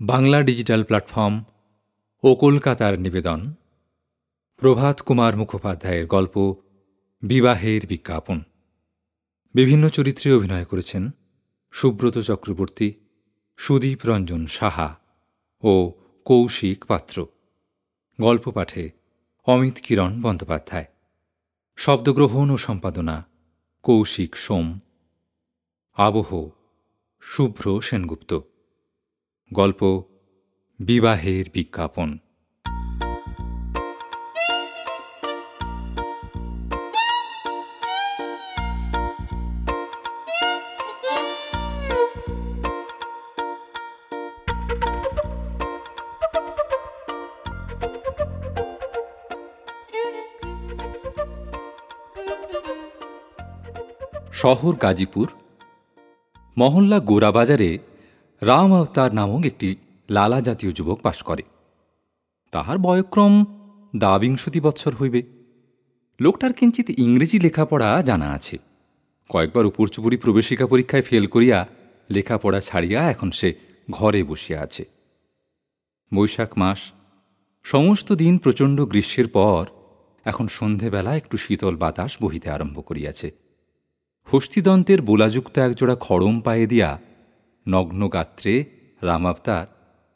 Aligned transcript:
Bangla 0.00 0.42
digital 0.42 0.84
platform 0.84 1.44
ও 2.22 2.34
কলকাতার 2.34 2.98
নিবেদন। 2.98 3.54
প্রভাত 4.56 5.00
কুমার 5.00 5.36
মুখোপাধ্যায়ের 5.36 6.06
গল্প 6.06 6.54
বিবাহের 7.22 7.86
বিজ্ঞাপন। 7.86 8.40
বিভিন্ন 9.54 9.88
চরিত্রে 9.88 10.32
অভিনয় 10.32 10.64
করেছেন 10.64 11.10
সুব্রত 11.72 12.18
চক্রবর্তী, 12.18 12.92
সুদীপ 13.56 13.98
রঞ্জন 14.04 14.46
সাহা 14.46 14.98
ও 15.62 15.92
কৌশিক 16.24 16.84
পাত্র। 16.84 17.26
গল্প 18.20 18.50
পাঠে 18.50 18.90
অমিত 19.46 19.74
কিরণ 19.82 20.20
বন্দ্যোপাধ্যায়। 20.20 20.84
শব্দগ্রহণ 21.76 22.50
ও 22.50 22.56
সম্পাদনা 22.56 23.26
কৌশিক 23.82 24.36
সোম। 24.36 24.78
আবহ 25.94 26.48
শুভ্র 27.20 27.80
সেনগুপ্ত। 27.80 28.40
গল্প 29.54 29.80
বিবাহের 30.80 31.44
বিজ্ঞাপন। 31.52 32.10
শহর 54.32 54.72
গাজীপুর 54.76 55.26
মহল্লা 56.56 56.98
গোরাবাজারে 57.00 57.70
রাম 58.42 58.72
অবতার 58.72 59.14
নামক 59.14 59.46
একটি 59.46 59.76
লালা 60.10 60.40
জাতীয় 60.40 60.72
যুবক 60.72 61.00
বাস 61.02 61.22
করে। 61.22 61.42
তাহার 62.52 62.78
বয়ক্রম 62.78 63.44
দাবিংশতি 63.96 64.60
বৎসর 64.60 64.94
হইবে। 64.94 65.22
লোকটার 66.20 66.52
কিঞ্চিত 66.52 66.98
ইংরেজি 66.98 67.38
লেখাপড়া 67.38 68.02
জানা 68.02 68.32
আছে। 68.32 68.58
কয়েকবার 69.28 69.66
উপরচুপুরি 69.66 70.16
প্রবেশিকা 70.16 70.66
পরীক্ষায় 70.66 71.02
ফেল 71.02 71.26
করিয়া 71.26 71.66
লেখাপড়া 72.10 72.60
ছাড়িয়া 72.60 73.10
এখন 73.10 73.30
সে 73.30 73.54
ঘরে 73.90 74.24
বসিয়া 74.24 74.60
আছে। 74.60 74.84
বৈশাখ 76.14 76.58
মাস, 76.58 76.92
সমস্ত 77.62 78.12
দিন 78.12 78.38
প্রচণ্ড 78.38 78.84
গ্রীষ্মের 78.84 79.28
পর 79.28 79.66
এখন 80.24 80.46
সন্ধেবেলা 80.48 81.16
একটু 81.16 81.36
শীতল 81.36 81.76
বাতাস 81.76 82.16
বহিতে 82.22 82.50
আরম্ভ 82.50 82.84
করিয়াছে। 82.86 83.32
হস্তিদন্তের 84.24 85.02
বোলাযুক্ত 85.02 85.58
একজোড়া 85.58 85.96
খড়ম 86.00 86.40
পায়ে 86.40 86.66
দিয়া 86.66 87.00
নগ্ন 87.68 88.08
গাত্রে 88.08 88.64
রামাবতার 89.02 89.66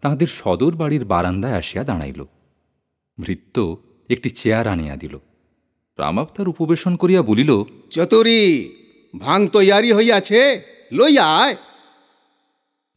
তাহাদের 0.00 0.26
সদর 0.26 0.76
বাড়ির 0.76 1.04
বারান্দায় 1.04 1.52
আসিয়া 1.52 1.84
দাঁড়াইল। 1.84 2.24
ভৃত্য 3.20 3.76
একটি 4.08 4.30
চেয়ার 4.30 4.66
আনিয়া 4.66 4.96
দিল। 4.96 5.18
রামাবতার 5.98 6.48
উপবেশন 6.48 6.96
করিয়া 6.96 7.22
বলিল 7.22 7.62
চতুরি 7.90 8.74
ভাং 9.18 9.48
তৈয়ারি 9.48 9.92
হইয়াছে 9.92 10.62
লইয়া 10.92 11.36
আয়। 11.36 11.56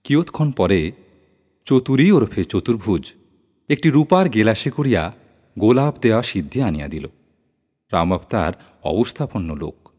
কিয়ৎক্ষণ 0.04 0.52
পরে 0.52 0.92
চতুরী 1.66 2.12
ওরফে 2.12 2.44
চতুর্ভুজ 2.44 3.14
একটি 3.70 3.90
রূপার 3.90 4.30
গেলাসে 4.30 4.70
করিয়া 4.70 5.14
গোলাপ 5.60 5.98
দেওয়া 5.98 6.22
সিদ্ধি 6.22 6.62
আনিয়া 6.62 6.88
দিল। 6.88 7.08
রামাবতার 7.92 8.54
অবস্থাপন্ন 8.84 9.56
লোক। 9.56 9.90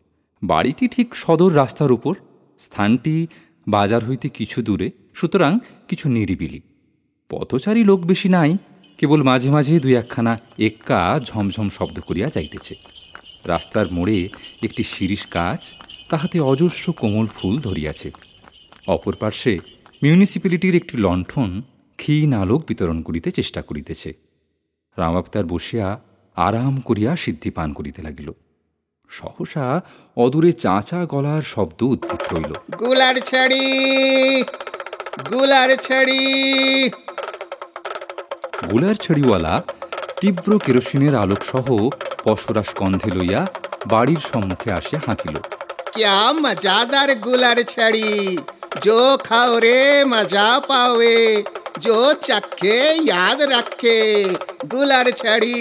বাড়িটি 0.43 0.89
ঠিক 0.89 1.15
সদর 1.15 1.57
রাস্তার 1.57 1.93
উপর 1.93 2.15
স্থানটি 2.59 3.27
বাজার 3.69 4.05
হইতে 4.05 4.29
কিছু 4.29 4.63
দূরে, 4.63 4.91
সুতরাং 5.15 5.59
কিছু 5.89 6.09
নিরিবিলি। 6.09 6.61
পথচারী 7.29 7.85
লোক 7.85 8.07
বেশি 8.07 8.29
নাই, 8.29 8.57
কেবল 8.99 9.23
মাঝে 9.23 9.51
মাঝে 9.51 9.81
দুই 9.81 9.95
একখানা 9.95 10.39
এক্কা 10.59 11.21
ঝমঝম 11.25 11.69
শব্দ 11.69 12.01
করিয়া 12.01 12.31
যাইতেছে। 12.35 12.75
রাস্তার 13.45 13.93
মোড়ে 13.93 14.29
একটি 14.63 14.83
শিরিষ 14.83 15.27
গাছ, 15.35 15.75
তাহাতে 16.09 16.41
অজস্র 16.41 16.93
কোমল 16.93 17.27
ফুল 17.27 17.61
ধরিয়াছে। 17.61 18.11
অপর 18.87 19.15
পার্শ্বে 19.15 19.59
মিউনিসিপ্যালিটির 20.03 20.77
একটি 20.77 20.99
লণ্ঠন 20.99 21.63
ক্ষীণ 21.97 22.33
আলোক 22.33 22.65
বিতরণ 22.69 23.03
করিতে 23.03 23.31
চেষ্টা 23.31 23.63
করিতেছে। 23.63 24.15
রামাবতার 24.97 25.45
বসিয়া 25.45 26.01
আরাম 26.37 26.81
করিয়া 26.81 27.17
সিদ্ধি 27.17 27.51
পান 27.51 27.73
করিতে 27.73 28.03
লাগিল। 28.03 28.33
সহসা 29.13 29.81
অদূরে 30.17 30.53
চাঁচা 30.53 31.01
গলার 31.05 31.43
শব্দ 31.43 31.83
উদ্দিত 31.83 32.23
হইল। 32.31 32.53
গুলার 32.79 33.17
ছাড়ি 33.21 33.67
গুলার 35.31 35.71
ছাড়ি। 35.77 36.23
গুলার 38.71 38.95
ছাড়িওয়ালা 38.95 39.63
তীব্র 40.21 40.51
কেরোসিনের 40.59 41.15
আলোকসহ 41.15 41.67
পশরা 42.25 42.63
স্কন্ধে 42.63 43.11
লইয়া 43.11 43.47
বাড়ির 43.87 44.23
সম্মুখে 44.33 44.73
আসে 44.73 44.97
হাঁকিল। 45.07 45.37
ক্যা 45.97 46.33
মজাদারগুলার 46.33 47.59
ছাড়ি 47.65 48.39
জো 48.85 49.19
খাও 49.29 49.59
রে 49.59 50.05
মজা 50.05 50.61
পাওয়ে 50.69 51.43
জো 51.81 51.99
চাক্ষে 52.27 52.77
ইয়াদ 53.07 53.43
রাখে 53.43 53.99
গুলার 54.73 55.07
ছাড়ি। 55.13 55.59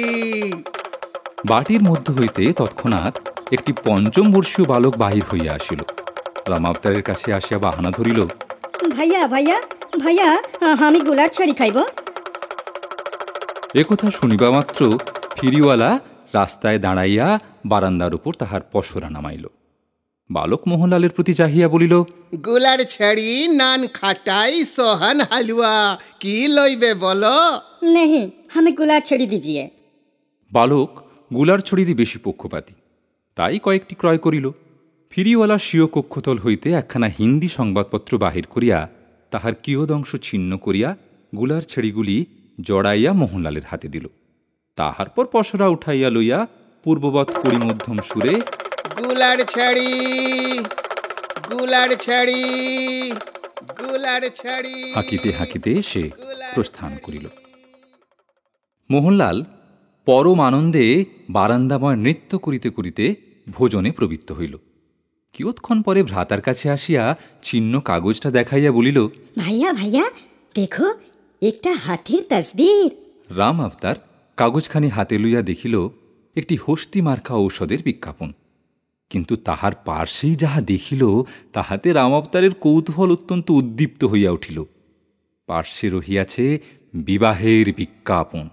বাটির 1.45 1.81
মধ্য 1.83 2.07
হইতে 2.19 2.43
তৎক্ষণাৎ 2.53 3.13
একটি 3.55 3.71
পঞ্চম 3.85 4.25
বর্ষীয় 4.31 4.65
বালক 4.71 4.93
বাহির 4.97 5.23
হইয়া 5.31 5.51
আসিল। 5.53 5.81
রামাবতারের 6.51 7.03
কাছে 7.09 7.27
আসিয়া 7.33 7.59
বাহানা 7.65 7.91
ধরিল 7.97 8.19
ভাইয়া 8.95 9.21
ভাইয়া 9.33 9.57
ভাইয়া 10.03 10.29
আমি 10.87 10.99
গোলার 11.07 11.29
ছাড়ি 11.35 11.53
খাইব? 11.53 11.77
একথা 13.81 14.07
শুনিবা 14.19 14.49
মাত্র 14.51 14.81
ফিরিওয়ালা 15.37 15.91
রাস্তায় 16.33 16.79
দাঁড়াইয়া 16.79 17.27
বারান্দার 17.71 18.13
উপর 18.17 18.31
তাহার 18.41 18.61
পশরা 18.73 19.09
নামাইল। 19.15 19.45
বালক 20.29 20.61
মোহনলালের 20.69 21.11
প্রতি 21.15 21.33
চাহিয়া 21.33 21.67
বলিল 21.67 21.93
গোলার 22.47 22.79
ছাড়ি 22.93 23.29
নান 23.61 23.81
খাটাই 23.97 24.55
সহান 24.77 25.17
হালুয়া 25.29 25.75
কি 26.19 26.35
লইবে 26.55 26.91
বল? 27.03 27.23
নেহি 27.95 28.23
আমি 28.57 28.71
গোলার 28.79 29.01
ছাড়ি 29.07 29.25
দিজিয়ে 29.33 29.63
বালকগুলার 30.51 31.59
ছড়িরই 31.67 31.95
বেশি 32.01 32.17
পক্ষপাতী। 32.23 32.73
তাই 33.35 33.59
কয়েকটি 33.59 33.95
ক্রয় 33.95 34.17
করিল। 34.17 34.51
ফিরিওয়ালা 35.09 35.57
স্বীয় 35.57 35.87
কক্ষতল 35.87 36.37
হইতে 36.37 36.71
একখানা 36.71 37.07
হিন্দি 37.19 37.49
সংবাদপত্র 37.49 38.17
বাহির 38.17 38.45
করিয়া 38.49 38.89
তাহার 39.31 39.53
কিয়দংশ 39.55 40.15
ছিন্ন 40.15 40.57
করিয়া 40.57 40.97
গুলার 41.37 41.61
ছেড়িগুলি 41.61 42.25
জড়াইয়া 42.61 43.11
মোহনলালের 43.13 43.65
হাতে 43.69 43.87
দিল। 43.87 44.05
তাহার 44.75 45.09
পর 45.09 45.25
পশরা 45.31 45.67
উঠাইয়া 45.67 46.09
লইয়া 46.09 46.47
পূর্ববৎ 46.83 47.27
পরিমধ্যম 47.43 47.97
সুরে 48.01 48.35
গুলার 48.99 49.39
ছাড়ি 49.45 49.89
গুলার 51.49 51.91
ছাড়ি 51.95 52.41
গুলার 53.79 54.23
ছাড়ি 54.35 54.93
হাঁকিতে 54.93 55.31
হাঁকিতে 55.31 55.81
সে 55.81 56.03
প্রস্থান 56.55 56.91
করিল। 57.03 57.25
মোহনলাল 58.89 59.37
পরম 60.05 60.41
আনন্দে 60.41 61.05
বারান্দাময় 61.29 61.95
নৃত্য 61.95 62.37
করিতে 62.37 62.69
করিতে 62.69 63.15
ভোজনে 63.49 63.91
প্রবৃত্ত 63.91 64.31
হইল। 64.31 64.57
কিয়ৎক্ষণ 65.33 65.81
পরে 65.81 66.03
ভ্রাতার 66.03 66.41
কাছে 66.41 66.69
আসিয়া 66.69 67.17
ছিন্ন 67.43 67.79
কাগজটা 67.79 68.31
দেখাইয়া 68.31 68.71
বলিল 68.71 69.07
ভাইয়া 69.37 69.73
ভাইয়া 69.73 70.03
দেখো 70.55 70.93
একটা 71.41 71.71
হাতির 71.73 72.23
তসবির। 72.29 72.91
রাম 73.37 73.61
আফতার 73.61 73.95
কাগজখানি 74.37 74.87
হাতে 74.87 75.19
লইয়া 75.19 75.41
দেখিল 75.41 75.87
একটি 76.35 76.57
হস্তি 76.67 77.01
মার্কা 77.01 77.35
ঔষধের 77.35 77.79
বিজ্ঞাপন। 77.83 78.33
কিন্তু 79.09 79.35
তাহার 79.35 79.71
পার্শ্বেই 79.85 80.35
যাহা 80.35 80.61
দেখিল 80.61 81.23
তাহাতে 81.53 81.93
রাম 81.93 82.13
আফতারের 82.15 82.53
কৌতূহল 82.53 83.11
অত্যন্ত 83.11 83.51
উদ্দীপ্ত 83.51 84.03
হইয়া 84.03 84.31
উঠিল। 84.31 84.63
পার্শ্বে 85.47 85.89
রহিয়াছে 85.89 86.59
বিবাহের 86.93 87.73
বিজ্ঞাপন। 87.77 88.49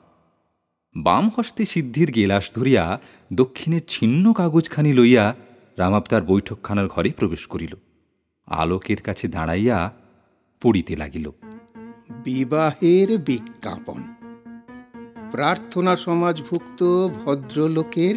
বাম 0.99 1.31
হস্তে 1.37 1.65
সিদ্ধির 1.65 2.13
গেলাস 2.13 2.51
ধরিয়া 2.55 3.01
দক্ষিণে 3.33 3.81
ছিন্ন 3.81 4.33
কাগজখানি 4.33 4.93
লইয়া 4.93 5.35
রামাবতার 5.77 6.23
বৈঠকখানার 6.23 6.89
ঘরে 6.89 7.11
প্রবেশ 7.11 7.47
করিল। 7.47 7.75
আলোকের 8.47 9.03
কাছে 9.03 9.29
দাঁড়াইয়া 9.29 9.93
পড়িতে 10.63 10.97
লাগিল। 10.97 11.31
বিবাহের 12.25 13.19
বিজ্ঞাপন। 13.19 14.03
প্রার্থনা 15.33 15.97
সমাজভুক্ত 15.97 17.09
ভদ্রলোকের 17.09 18.17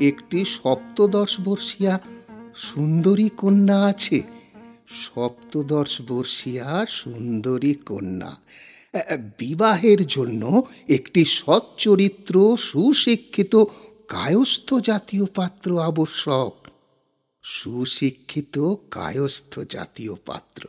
একটি 0.00 0.44
সপ্তদশ 0.44 1.36
বর্ষিয়া 1.44 2.00
সুন্দরী 2.56 3.28
কন্যা 3.28 3.84
আছে। 3.84 4.22
সপ্তদশ 4.88 6.00
বর্ষিয়া 6.08 6.86
সুন্দরী 6.88 7.74
কন্যা। 7.74 8.36
বিবাহের 9.38 10.06
জন্য 10.06 10.62
একটি 10.88 11.24
সচ্চরিত্র 11.24 12.56
সুশিক্ষিত, 12.56 13.64
কায়স্থ 14.08 14.74
জাতীয় 14.74 15.26
পাত্র 15.34 15.80
আবশ্যক। 15.80 16.54
সুশিক্ষিত, 17.42 18.74
কায়স্থ 18.90 19.60
জাতীয় 19.60 20.14
পাত্র। 20.26 20.66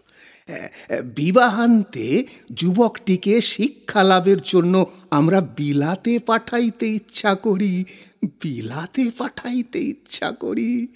বিবাহান্তে 1.15 2.27
যুবকটিকে 2.53 3.41
শিক্ষা 3.41 4.03
লাভের 4.03 4.37
জন্য 4.37 4.85
আমরা 5.09 5.41
বিলাতে 5.41 6.19
পাঠাইতে 6.19 6.87
ইচ্ছা 6.87 7.35
করি, 7.35 7.83
বিলাতে 8.41 9.11
পাঠাইতে 9.17 9.79
ইচ্ছা 9.79 10.31
করি। 10.31 10.87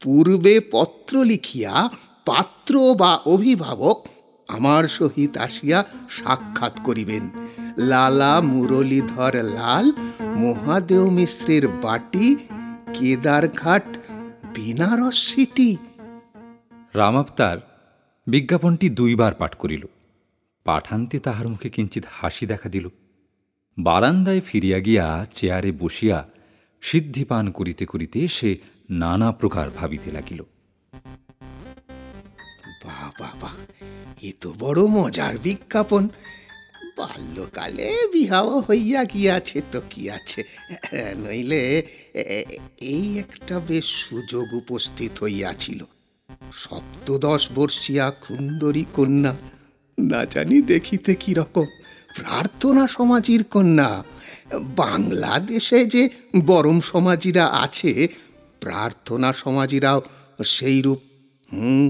পূর্বে 0.00 0.60
পত্র 0.60 1.24
লিখিয়া 1.24 1.90
পাত্র 2.24 2.94
বা 2.94 3.16
অভিভাবক 3.16 4.06
আমার 4.48 4.88
সহিত 4.88 5.36
আসিয়া 5.36 5.84
সাক্ষাৎ 6.10 6.80
করিবেন। 6.84 7.30
লালা 7.78 8.40
মুরলীধর 8.40 9.42
লাল 9.42 9.92
মহাদেও 10.20 11.10
মিশ্রের 11.10 11.68
বাটি 11.68 12.36
কেদারঘাট 12.94 13.98
বেনারস 14.54 15.34
সিটি। 15.34 15.76
রামাবতার 16.94 17.58
বিজ্ঞাপনটি 18.26 18.88
দুইবার 18.88 19.34
পাঠ 19.34 19.54
করিল। 19.54 19.84
পাঠান্তে 20.64 21.18
তাহার 21.18 21.48
মুখে 21.48 21.70
কিঞ্চিত 21.70 22.04
হাসি 22.10 22.46
দেখা 22.46 22.68
দিল। 22.68 22.88
বারান্দায় 23.78 24.40
ফিরিয়া 24.40 24.78
গিয়া 24.78 25.26
চেয়ারে 25.32 25.72
বসিয়া 25.72 26.28
সিদ্ধিপান 26.80 27.50
করিতে 27.50 27.86
করিতে 27.86 28.28
সে 28.28 28.56
নানা 28.90 29.32
প্রকার 29.32 29.70
ভাবিতে 29.70 30.10
লাগিল। 30.10 30.42
বাহ 32.84 33.10
বাহ 33.20 33.34
বাহ। 33.40 33.81
এ 34.28 34.30
তো 34.40 34.48
বড় 34.58 34.80
মজার 34.96 35.34
বিজ্ঞাপন। 35.38 36.04
বাল্যকালে 36.96 37.88
বিহাও 38.12 38.52
হইয়া 38.60 39.02
গিয়াছে 39.04 39.58
তো 39.72 39.78
কি 39.90 40.02
আছে? 40.10 40.40
নইলে 41.22 41.62
এই 42.92 43.06
একটা 43.24 43.56
বেশ 43.68 43.86
সুযোগ 44.04 44.46
উপস্থিত 44.62 45.12
হইয়াছিল। 45.22 45.80
সপ্তদশ 46.64 47.42
বর্ষিয়া 47.54 48.06
সুন্দরী 48.26 48.84
কন্যা, 48.92 49.32
না 49.98 50.20
জানি 50.24 50.58
দেখিতে 50.72 51.12
কি 51.22 51.32
রকম, 51.34 51.66
প্রার্থনা 52.18 52.84
সমাজির 52.96 53.42
কন্যা। 53.44 53.90
বাংলাদেশে 54.82 55.80
যে 55.94 56.02
বরম 56.46 56.78
সমাজিরা 56.92 57.44
আছে, 57.64 57.92
প্রার্থনা 58.60 59.28
সমাজিরাও 59.42 59.98
সেই 60.56 60.78
রূপ 60.82 61.00
হুম, 61.52 61.88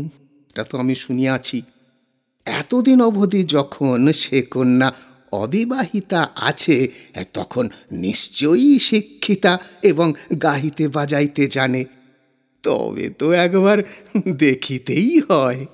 এটা 0.51 0.65
তো 0.71 0.75
আমি 0.83 0.95
শুনিয়াছি। 1.05 1.59
এতদিন 2.45 3.01
অবধি 3.01 3.45
যখন 3.45 4.13
সে 4.13 4.43
কন্যা 4.43 4.93
অবিবাহিতা 5.33 6.29
আছে 6.37 6.89
তখন 7.33 7.69
নিশ্চয়ই 7.93 8.79
শিক্ষিতা 8.79 9.59
এবং 9.83 10.13
গাহিতে 10.43 10.89
বাজাইতে 10.89 11.47
জানে। 11.47 11.85
তবে 12.63 13.09
তো 13.09 13.33
একবার 13.33 13.79
দেখিতেই 14.29 15.21
হয়। 15.21 15.67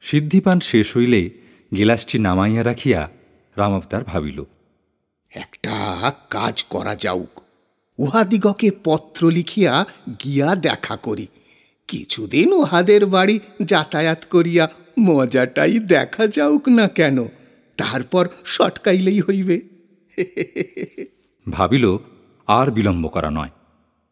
সিদ্ধিপান 0.00 0.60
শেষ 0.60 0.96
হইলে 0.96 1.30
গিলাসটি 1.76 2.18
নামাইয়া 2.18 2.64
রাখিয়া 2.64 3.08
রামাবতার 3.56 4.04
ভাবিল 4.04 4.44
একটা 5.30 6.12
কাজ 6.30 6.64
করা 6.64 6.94
যাউক। 6.94 7.40
উহাদিগকে 7.98 8.70
পত্র 8.84 9.30
লিখিয়া 9.30 9.84
গিয়া 10.24 10.56
দেখা 10.56 10.96
করি। 10.96 11.26
কিছুদিন 11.88 12.52
উহাদের 12.52 13.06
বাড়ি 13.06 13.40
যাতায়াত 13.64 14.24
করিয়া 14.30 14.68
মজাটাই 15.00 15.78
দেখা 15.78 16.26
যাউক 16.26 16.68
না 16.68 16.88
কেন, 16.88 17.24
তারপর 17.76 18.28
সটকাইলেই 18.44 19.20
হইবে। 19.20 19.60
ভাবিল, 21.50 21.96
আর 22.46 22.70
বিলম্ব 22.70 23.08
করা 23.08 23.30
নয়। 23.30 23.48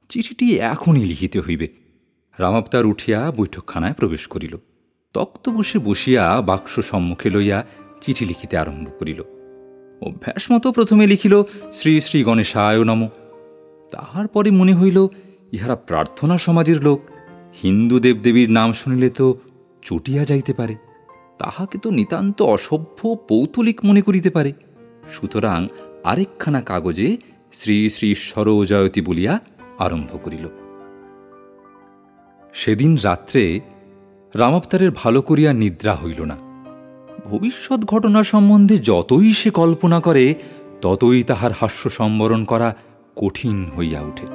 চিঠিটি 0.09 0.59
এখনই 0.59 1.05
লিখিতে 1.05 1.41
হইবে। 1.41 1.69
রামাবতার 2.39 2.87
উঠিয়া 2.87 3.31
বৈঠকখানায় 3.31 3.93
প্রবেশ 3.93 4.27
করিল। 4.27 4.57
তক্ত 5.13 5.49
বসে 5.49 5.79
বসিয়া 5.79 6.41
বাক্স 6.41 6.81
সম্মুখে 6.81 7.31
লইয়া 7.31 7.67
চিঠি 8.01 8.25
লিখিতে 8.25 8.57
আরম্ভ 8.57 8.89
করিল। 8.99 9.23
অভ্যাস 10.01 10.51
মতো 10.51 10.73
প্রথমে 10.73 11.07
লিখিল, 11.07 11.43
শ্রী 11.75 12.01
শ্রী 12.01 12.25
গণেশায় 12.25 12.85
নম। 12.85 13.09
তাহার 13.91 14.29
পরে 14.29 14.51
মনে 14.51 14.75
হইল, 14.75 15.07
ইহারা 15.53 15.77
প্রার্থনা 15.77 16.39
সমাজের 16.39 16.83
লোক। 16.83 17.01
হিন্দু 17.55 18.01
দেবদেবীর 18.01 18.51
নাম 18.51 18.73
শুনিলে 18.73 19.11
তো 19.11 19.39
চটিয়া 19.83 20.25
যাইতে 20.25 20.55
পারে। 20.55 20.77
তাহাকে 21.39 21.79
তো 21.79 21.91
নিতান্ত 21.91 22.43
অসভ্য 22.43 23.17
পৌতলিক 23.29 23.85
মনে 23.85 24.03
করিতে 24.03 24.31
পারে। 24.31 24.53
সুতরাং 25.13 25.67
আরেকখানা 26.05 26.61
কাগজে 26.61 27.17
শ্রী 27.53 27.91
শ্রী 27.91 28.15
সরোজয়তী 28.15 29.01
বলিয়া 29.01 29.41
আরম্ভ 29.79 30.19
করিল। 30.23 30.49
সেদিন 32.53 32.97
রাত্রে 32.97 33.61
রামাবতারের 34.35 34.91
ভালো 34.91 35.23
করিয়া 35.23 35.53
নিদ্রা 35.53 35.95
হইল 35.95 36.21
না। 36.21 36.37
ভবিষ্যৎ 37.25 37.81
ঘটনা 37.81 38.25
সম্বন্ধে 38.25 38.79
যতই 38.79 39.33
সে 39.33 39.51
কল্পনা 39.51 40.01
করে, 40.01 40.35
ততই 40.81 41.23
তাহার 41.23 41.51
হাস্য 41.61 41.91
সম্বরণ 41.91 42.45
করা 42.45 42.77
কঠিন 43.17 43.71
হইয়া 43.79 44.01
ওঠে। 44.01 44.27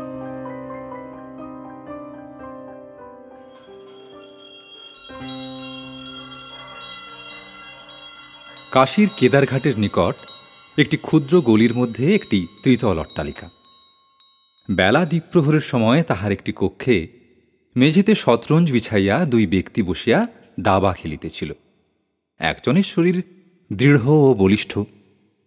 কাশীর 8.75 9.10
কেদারঘাটের 9.18 9.80
নিকট 9.80 10.16
একটি 10.77 10.98
ক্ষুদ্র 10.98 11.42
গলির 11.42 11.75
মধ্যে 11.75 12.16
একটি 12.16 12.48
ত্রিতল 12.62 13.00
অট্টালিকা। 13.00 13.50
বেলা 14.72 15.06
দ্বীপ্রহরের 15.06 15.62
সময় 15.62 16.04
তাহার 16.04 16.31
একটি 16.31 16.54
কক্ষে 16.56 17.07
মেঝেতে 17.77 18.16
শতরঞ্জ 18.16 18.72
বিছাইয়া 18.72 19.25
দুই 19.25 19.48
ব্যক্তি 19.48 19.83
বসিয়া 19.83 20.27
দাবা 20.60 20.94
খেলিতেছিল। 20.94 21.54
একজনের 22.39 22.83
শরীর 22.83 23.24
দৃঢ় 23.74 24.06
ও 24.06 24.33
বলিষ্ঠ, 24.33 24.80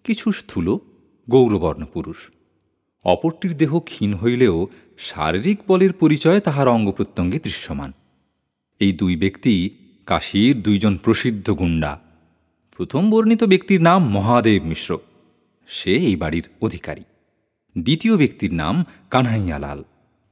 কিছু 0.04 0.32
স্থূল, 0.32 0.78
গৌরবর্ণ 1.30 1.84
পুরুষ। 1.84 2.30
অপরটির 3.04 3.56
দেহ 3.56 3.78
ক্ষীণ 3.78 4.14
হইলেও 4.14 4.66
শারীরিক 4.98 5.58
বলের 5.69 5.92
পরিচয় 5.92 6.40
তাহার 6.40 6.69
অঙ্গ 6.69 6.90
প্রত্যঙ্গে 6.90 7.38
দৃশ্যমান। 7.38 7.92
এই 8.80 8.92
দুই 8.92 9.16
ব্যক্তি 9.16 9.70
কাশীর 10.06 10.62
দুইজন 10.62 10.96
প্রসিদ্ধ 10.96 11.50
গুণ্ডা। 11.50 12.07
প্রথম 12.78 13.10
বর্ণিত 13.10 13.44
ব্যক্তির 13.44 13.82
নাম 13.82 14.08
মহাদেব 14.08 14.64
মিশ্র। 14.64 14.98
সে 15.66 15.92
এই 15.92 16.16
বাড়ির 16.16 16.48
অধিকারী। 16.62 17.00
দ্বিতীয় 17.78 18.16
ব্যক্তির 18.16 18.54
নাম 18.54 18.84
কানহাইয়ালাল। 19.10 19.84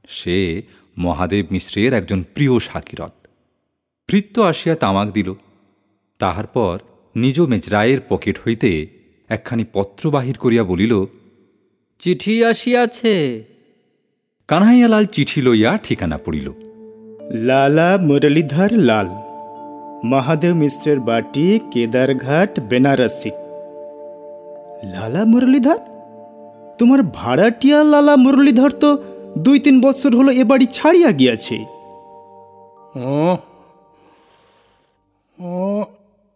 সে 0.07 0.61
মহাদেব 0.97 1.45
মিশ্রের 1.51 1.93
একজন 1.93 2.23
প্রিয় 2.33 2.59
সাকিরত। 2.59 3.27
ভৃত্য 4.11 4.41
আসিয়া 4.41 4.75
তামাক 4.75 5.11
দিল। 5.11 5.33
তাহার 6.19 6.47
পর 6.47 6.79
নিজ 7.15 7.41
মেজরায়ের 7.41 7.99
পকেট 8.09 8.39
হইতে 8.47 8.87
একখানি 9.29 9.65
পত্র 9.73 10.11
বাহির 10.11 10.37
করিয়া 10.37 10.63
বলিল 10.63 11.05
চিঠি 11.99 12.45
আসিয়াছে। 12.45 13.43
কানহাইয়ালাল 14.47 15.05
চিঠি 15.05 15.41
লইয়া 15.41 15.77
ঠিকানা 15.77 16.17
পড়িল। 16.17 16.53
লালা 17.31 17.97
মুরলীধর 18.01 18.71
লাল। 18.71 19.26
মহাদেব 20.05 20.53
মিশ্রের 20.53 20.99
বাটি, 20.99 21.59
কেদারঘাট, 21.71 22.59
বেনারসি। 22.59 23.31
লালা 24.93 25.25
মুরলীধর? 25.25 25.79
তোমার 26.77 27.03
ভাড়াটিয়া 27.03 27.83
লালা 27.83 28.15
মুরলীধর 28.15 28.71
তো 28.71 28.97
দুই 29.37 29.59
তিন 29.59 29.81
বছর 29.81 30.15
হলো 30.15 30.31
এ 30.31 30.43
বাড়ি 30.43 30.65
ছাড়িয়া 30.65 31.11
গিয়াছে। 31.11 31.57
ও 35.37 35.83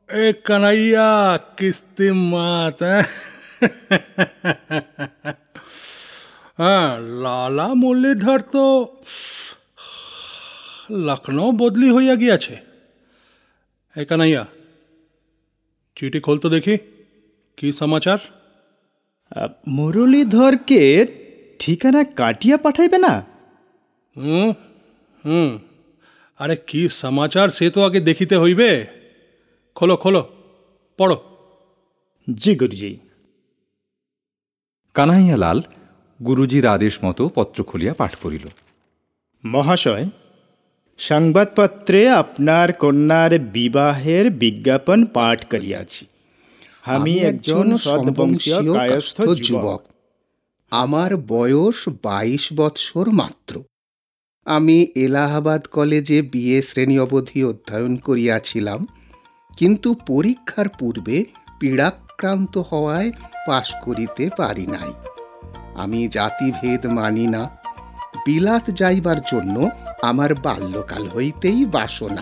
এ 0.10 0.34
কানাইয়া 0.46 1.39
কিস্তি 1.58 2.12
মাত 2.12 2.84
হ্যাঁ 6.60 6.89
লালা 7.00 7.68
মুরলীধর 7.74 8.39
তো 8.53 8.65
লখনৌ 11.08 11.51
বদলি 11.51 11.89
হইয়া 11.91 12.15
গিয়াছে। 12.15 12.71
এ 13.95 14.05
কানাইয়া 14.05 14.43
চিঠি 15.95 16.19
খোলতো 16.19 16.48
দেখি 16.50 16.75
কি 17.57 17.71
সমাচার? 17.71 18.19
মুরলীধরকে 19.67 20.81
ঠিকানা 21.60 22.03
কাটিয়া 22.03 22.57
পাঠাইবে 22.57 22.98
না? 22.98 23.13
হুম 24.15 24.50
হুম 25.25 25.50
আরে 26.39 26.55
কি 26.67 26.89
সমাচার 26.89 27.48
সে 27.50 27.69
তো 27.69 27.79
আগে 27.83 28.00
দেখিতে 28.00 28.36
হইবে? 28.38 28.69
খোলো 29.75 29.95
খোলো 29.98 30.21
পড়ো। 30.98 31.17
জি 32.33 32.55
গুরুজি। 32.55 32.91
কানহাইয়ালাল 34.93 35.60
গুরুজির 36.19 36.65
আদেশ 36.65 37.03
মতো 37.03 37.24
পত্র 37.36 37.63
খুলিয়া 37.63 37.93
পাঠ 37.93 38.15
করিল। 38.15 38.45
মহাশয় 39.43 40.05
সংবাদপত্রে 41.01 42.10
আপনার 42.10 42.74
কন্যার 42.74 43.39
বিবাহের 43.39 44.31
বিজ্ঞাপন 44.31 45.05
পাঠ 45.05 45.46
করিয়াছি। 45.46 46.05
আমি 46.86 47.17
একজন 47.17 47.77
সদ্বংশীয় 47.77 48.74
কায়স্থ 48.74 49.22
যুবক। 49.22 49.81
আমার 50.72 51.17
বয়স 51.17 51.89
বাইশ 52.03 52.53
বৎসর 52.55 53.12
মাত্র। 53.12 53.63
আমি 54.46 54.88
এলাহাবাদ 54.96 55.65
কলেজে 55.65 56.22
বিএ 56.22 56.62
শ্রেণি 56.62 57.00
অবধি 57.00 57.43
অধ্যয়ন 57.43 57.98
করিয়াছিলাম 57.98 58.88
কিন্তু 59.58 59.93
পরীক্ষার 59.93 60.70
পূর্বে 60.70 61.25
পীড়াক্রান্ত 61.60 62.58
হওয়ায় 62.58 63.12
পাশ 63.48 63.72
করিতে 63.84 64.29
পারি 64.38 64.67
নাই। 64.67 64.93
আমি 65.75 66.08
জাতিভেদ 66.08 66.86
মানি 66.86 67.27
না। 67.27 67.61
বিলাত 68.25 68.70
যাইবার 68.70 69.16
জন্য 69.32 69.70
আমার 70.01 70.36
বাল্যকাল 70.36 71.08
হইতেই 71.08 71.66
বাসনা। 71.66 72.22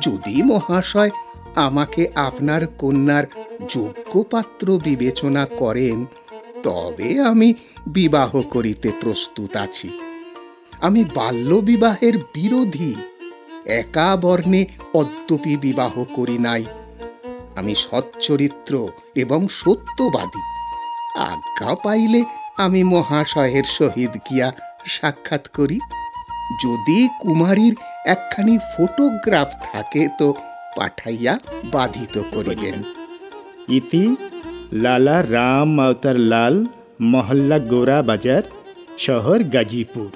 যদি 0.00 0.42
মহাশয় 0.42 1.10
আমাকে 1.54 2.08
আপনার 2.14 2.66
কন্যার 2.66 3.24
যোগ্য 3.68 4.24
পাত্র 4.30 4.78
বিবেচনা 4.84 5.46
করেন, 5.46 6.06
তবে 6.62 7.20
আমি 7.20 7.54
বিবাহ 7.86 8.42
করিতে 8.42 8.92
প্রস্তুত 9.00 9.56
আছি। 9.56 9.90
আমি 10.80 11.04
বাল্য 11.04 11.54
বিবাহের 11.54 12.18
বিরোধী, 12.18 12.94
একা 13.66 14.16
বর্ণে 14.16 14.66
অদ্যপি 14.94 15.56
বিবাহ 15.56 16.04
করি 16.04 16.38
নাই। 16.38 16.64
আমি 17.56 17.74
সচ্চরিত্র 17.74 18.88
এবং 19.14 19.48
সত্যবাদী। 19.48 20.42
আজ্ঞা 21.18 21.74
পাইলে 21.74 22.24
আমি 22.56 22.84
মহাশয়ের 22.84 23.64
সহিত 23.64 24.10
গিয়া 24.10 24.52
সাক্ষাৎ 24.86 25.48
করি। 25.48 25.80
যদি 26.64 27.08
কুমারীর 27.20 27.74
একখানি 28.06 28.58
ফটোগ্রাফ 28.58 29.48
থাকে 29.72 30.08
তো 30.18 30.34
পাঠাইয়া 30.76 31.38
বাধিত 31.64 32.22
করিবেন। 32.32 32.82
ইতি 33.68 34.16
লালা 34.72 35.22
রাম 35.22 35.80
আওতার 35.80 36.18
লাল 36.18 36.66
মহল্লা 37.00 37.58
গোরা 37.58 38.02
বাজার 38.02 38.42
শহর 38.98 39.42
গাজীপুর। 39.42 40.10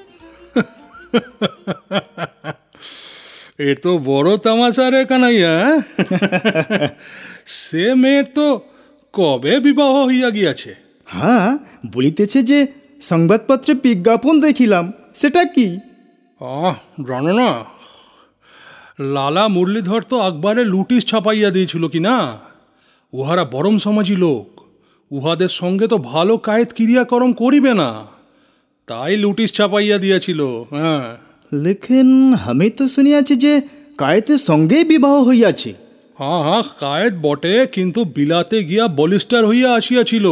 এ 3.59 3.75
তো 3.75 3.99
বড় 3.99 4.37
তামাশা 4.37 4.91
রে 4.91 5.05
কানাইয়া 5.05 5.53
হ্যাঁ? 5.59 5.79
সে 7.47 7.95
মেয়ের 7.95 8.25
তো 8.35 8.61
কবে 9.13 9.61
বিবাহ 9.61 10.07
হইয়া 10.07 10.31
গিয়াছে? 10.31 10.75
হ্যাঁ 11.07 11.59
বলিতেছে 11.93 12.43
যে 12.43 12.67
সংবাদপত্রে 13.03 13.75
বিজ্ঞাপন 13.75 14.41
দেখিলাম 14.41 14.93
সেটা 15.15 15.45
কি? 15.45 15.79
আহ 16.41 16.75
জানো 17.09 17.33
না 17.33 17.65
লালা 19.01 19.49
মুরলীধর 19.49 20.03
তো 20.03 20.21
আকবরে 20.21 20.65
লুটিস 20.65 21.07
ছাপাইয়া 21.07 21.51
দিয়েছিল 21.51 21.89
কি 21.89 22.01
না? 22.01 22.39
উহারা 23.13 23.45
বরম 23.45 23.79
সমাজি 23.79 24.17
লোক 24.17 24.61
উহাদের 25.11 25.49
সঙ্গে 25.49 25.87
তো 25.89 25.99
ভালো 25.99 26.37
কায়েত 26.37 26.73
ক্রিয়াকরম 26.73 27.33
করিবে 27.33 27.75
না। 27.75 28.07
তাই 28.87 29.17
লুটিস 29.17 29.53
ছাপাইয়া 29.53 29.99
দিয়াছিল 29.99 30.41
হ্যাঁ। 30.71 31.17
লেকিন 31.53 32.35
আমি 32.35 32.71
তো 32.71 32.89
শুনিয়াছি 32.89 33.37
যে 33.37 33.61
কায়েতের 33.99 34.39
সঙ্গেই 34.39 34.85
বিবাহ 34.85 35.25
হইয়াছে। 35.25 35.75
হ্যাঁ 36.19 36.43
হ্যাঁ 36.43 36.63
কায়েত 36.81 37.15
বটে 37.23 37.67
কিন্তু 37.67 38.05
বিলাতে 38.05 38.65
গিয়া 38.65 38.89
বলিস্টার 38.89 39.47
হইয়া 39.47 39.75
আসিয়াছিল। 39.75 40.27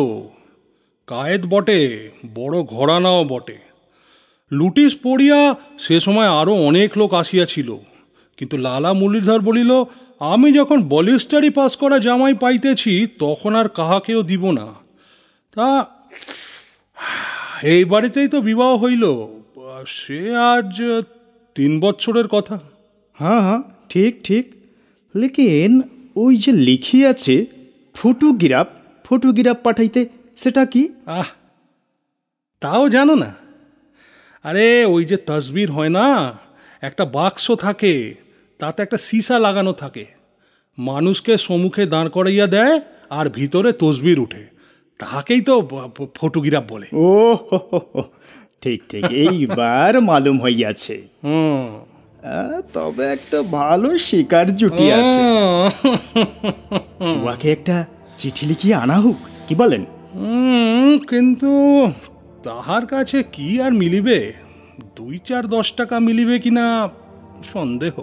কায়েত 1.07 1.47
বটে, 1.47 2.11
বড় 2.35 2.63
ঘরানাও 2.63 3.25
বটে। 3.25 3.57
লুটিস 4.53 4.97
পড়িয়া 5.03 5.55
সে 5.79 6.01
সময় 6.01 6.29
আরও 6.29 6.55
অনেক 6.55 6.99
লোক 6.99 7.15
আসিয়াছিল। 7.15 7.77
কিন্তু 8.37 8.57
লালা 8.57 8.93
মুরলীধর 8.93 9.41
বলিল, 9.41 9.85
আমি 10.21 10.53
যখন 10.53 10.83
বলিস্টারি 10.83 11.51
পাস 11.51 11.77
করা 11.77 11.99
জামাই 11.99 12.35
পাইতেছি, 12.35 13.07
তখন 13.19 13.55
আর 13.55 13.69
কাহাকেও 13.69 14.23
দিব 14.23 14.51
না। 14.51 14.67
তা, 15.55 15.87
এই 17.63 17.85
বাড়িতেই 17.85 18.29
তো 18.29 18.41
বিবাহ 18.41 18.77
হইল। 18.77 19.27
সে 19.87 20.37
আজ 20.37 20.83
তিন 21.55 21.81
বছরের 21.81 22.29
কথা। 22.29 22.59
হ্যাঁ 23.19 23.41
হ্যাঁ 23.41 23.63
ঠিক 23.89 24.23
ঠিক। 24.25 24.55
লেকিন, 25.17 25.83
ওই 26.17 26.37
যে 26.37 26.53
লিখিয়াছে 26.53 27.47
ফটোগ্রাফ 27.95 28.67
ফটোগ্রাফ 29.05 29.57
পাঠাইতে 29.63 30.16
সেটা 30.37 30.67
কি? 30.67 30.89
আহ 31.07 31.25
তাও 32.61 32.89
জানো 32.89 33.15
না। 33.15 33.35
আরে 34.45 34.85
ওই 34.85 35.05
যে 35.05 35.17
তসবির 35.17 35.71
হয় 35.71 35.89
না 35.89 36.39
একটা 36.81 37.05
বাক্স 37.05 37.51
থাকে 37.51 38.15
তাতে 38.59 38.83
একটা 38.83 38.97
সীসা 38.97 39.39
লাগানো 39.39 39.73
থাকে। 39.73 40.07
মানুষকে 40.79 41.37
সম্মুখে 41.37 41.87
দাঁড় 41.87 42.11
করাইয়া 42.11 42.47
দেয় 42.47 42.81
আর 43.11 43.31
ভিতরে 43.31 43.73
তসবির 43.73 44.21
উঠে। 44.21 44.47
তাহাকেই 44.99 45.41
তো 45.41 45.55
ফটোগ্রাফ 46.15 46.65
বলে। 46.69 46.87
ও 46.93 47.37
ঠিক 48.61 48.83
ঠিক 48.89 49.05
এইবার 49.05 50.01
মালুম 50.01 50.43
হইয়াছে। 50.43 51.03
হুম। 51.25 51.85
তবে 52.73 53.05
একটা 53.05 53.43
ভালো 53.43 53.99
শিকার 53.99 54.55
জুটি 54.55 54.93
আছে। 54.93 55.23
উহাকে 57.23 57.53
একটা 57.53 57.85
চিঠি 58.19 58.47
লিখিয়ে 58.47 58.75
আনা 58.75 58.95
হোক 58.95 59.17
কি 59.49 59.55
বলেন? 59.55 59.85
কিন্তু 61.09 61.53
তাহার 62.43 62.87
কাছে 62.87 63.19
কি 63.33 63.61
আর 63.61 63.73
মিলিবে? 63.73 64.33
দুই 64.97 65.19
চার 65.25 65.45
দশ 65.47 65.73
টাকা 65.73 65.97
মিলিবে 66.01 66.39
কিনা 66.39 66.89
সন্দেহ। 67.53 67.95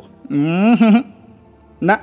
না 1.81 1.97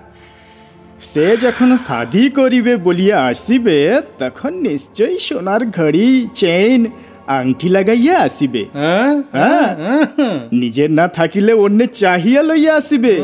সে 1.00 1.37
যখন 1.37 1.76
শাদি 1.76 2.25
করিবে 2.31 2.76
বলিয়া 2.76 3.19
আসিবে 3.25 3.79
তখন 4.19 4.52
নিশ্চয়ই 4.52 5.19
সোনার 5.19 5.62
ঘড়ি 5.67 6.09
চেইন 6.35 6.81
আংটি 7.26 7.69
লাগাইয়া 7.69 8.17
আসিবে। 8.19 8.64
হ্যাঁ? 8.73 9.12
হ্যাঁ? 9.33 9.69
নিজের 10.52 10.90
না 10.93 11.09
থাকিলে 11.09 11.52
অন্য 11.52 11.87
চাহিয়া 11.87 12.43
লইয়া 12.43 12.73
আসিবে। 12.76 13.14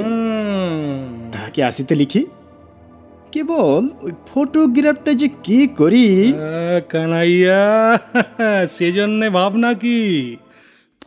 তাহাকে 1.33 1.61
আসিতে 1.65 1.95
লিখি? 1.95 2.27
কেবল 3.37 3.89
ওই 4.03 4.13
ফটোগ্রাফটা 4.27 5.13
যে 5.15 5.29
কি 5.43 5.67
করি? 5.67 6.33
কানাইয়া 6.89 7.99
সেজন্যে 8.67 9.31
ভাবনা 9.31 9.75
কি? 9.75 10.37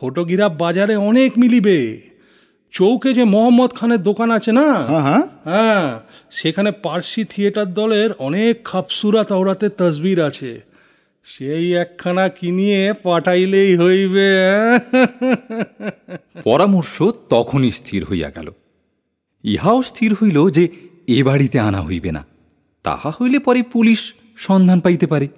ফটোগ্রাফ 0.00 0.52
বাজারে 0.52 0.96
অনেক 0.96 1.38
মিলিবে। 1.38 2.00
চৌকে 2.72 3.14
যে 3.14 3.24
মোহাম্মদ 3.24 3.70
খানের 3.70 4.02
দোকান 4.02 4.30
আছে 4.30 4.52
না? 4.52 4.74
হ্যাঁ 4.74 5.02
হ্যাঁ। 5.02 5.22
হ্যাঁ 5.44 6.00
সেখানে 6.30 6.70
পার্সি 6.70 7.24
থিয়েটার 7.24 7.74
দলের 7.74 8.12
অনেক 8.12 8.64
খাপসুরা 8.64 9.24
আওরাতে 9.30 9.68
তসবির 9.68 10.20
আছে। 10.20 10.60
সেই 11.24 11.74
একখানা 11.74 12.28
কিনিয়ে 12.28 12.92
পাঠাইলেই 13.02 13.76
হইবে 13.76 14.28
হ্যাঁ? 14.32 14.78
পরামর্শ 16.44 17.02
তখনই 17.30 17.70
স্থির 17.70 18.04
হইয়া 18.04 18.30
গেল। 18.30 18.50
ইহাও 19.44 19.82
স্থির 19.82 20.14
হইল 20.14 20.50
যে 20.50 20.68
এ 21.18 21.24
বাড়িতে 21.24 21.58
আনা 21.60 21.80
হইবে 21.82 22.12
না। 22.12 22.22
তাহা 22.82 23.10
হইলে 23.10 23.38
পরে 23.38 23.62
পুলিশ 23.62 24.14
সন্ধান 24.36 24.80
পাইতে 24.80 25.06
পারে। 25.06 25.28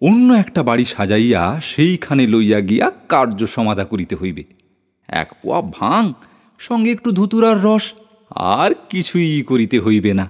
অন্য 0.00 0.28
একটা 0.34 0.62
বাড়ি 0.62 0.84
সাজাইয়া 0.84 1.60
সেইখানে 1.64 2.26
লইয়া 2.26 2.60
গিয়া 2.60 2.86
কার্য 3.08 3.46
সমাধা 3.46 3.84
করিতে 3.84 4.14
হইবে। 4.16 4.44
এক 5.08 5.28
পোয়া 5.42 5.60
ভাং, 5.62 6.12
সঙ্গে 6.58 6.90
একটু 6.90 7.12
ধুতুরার 7.12 7.58
রস, 7.62 7.92
আর 8.30 8.70
কিছুই 8.88 9.42
করিতে 9.42 9.80
হইবে 9.80 10.12
না। 10.14 10.26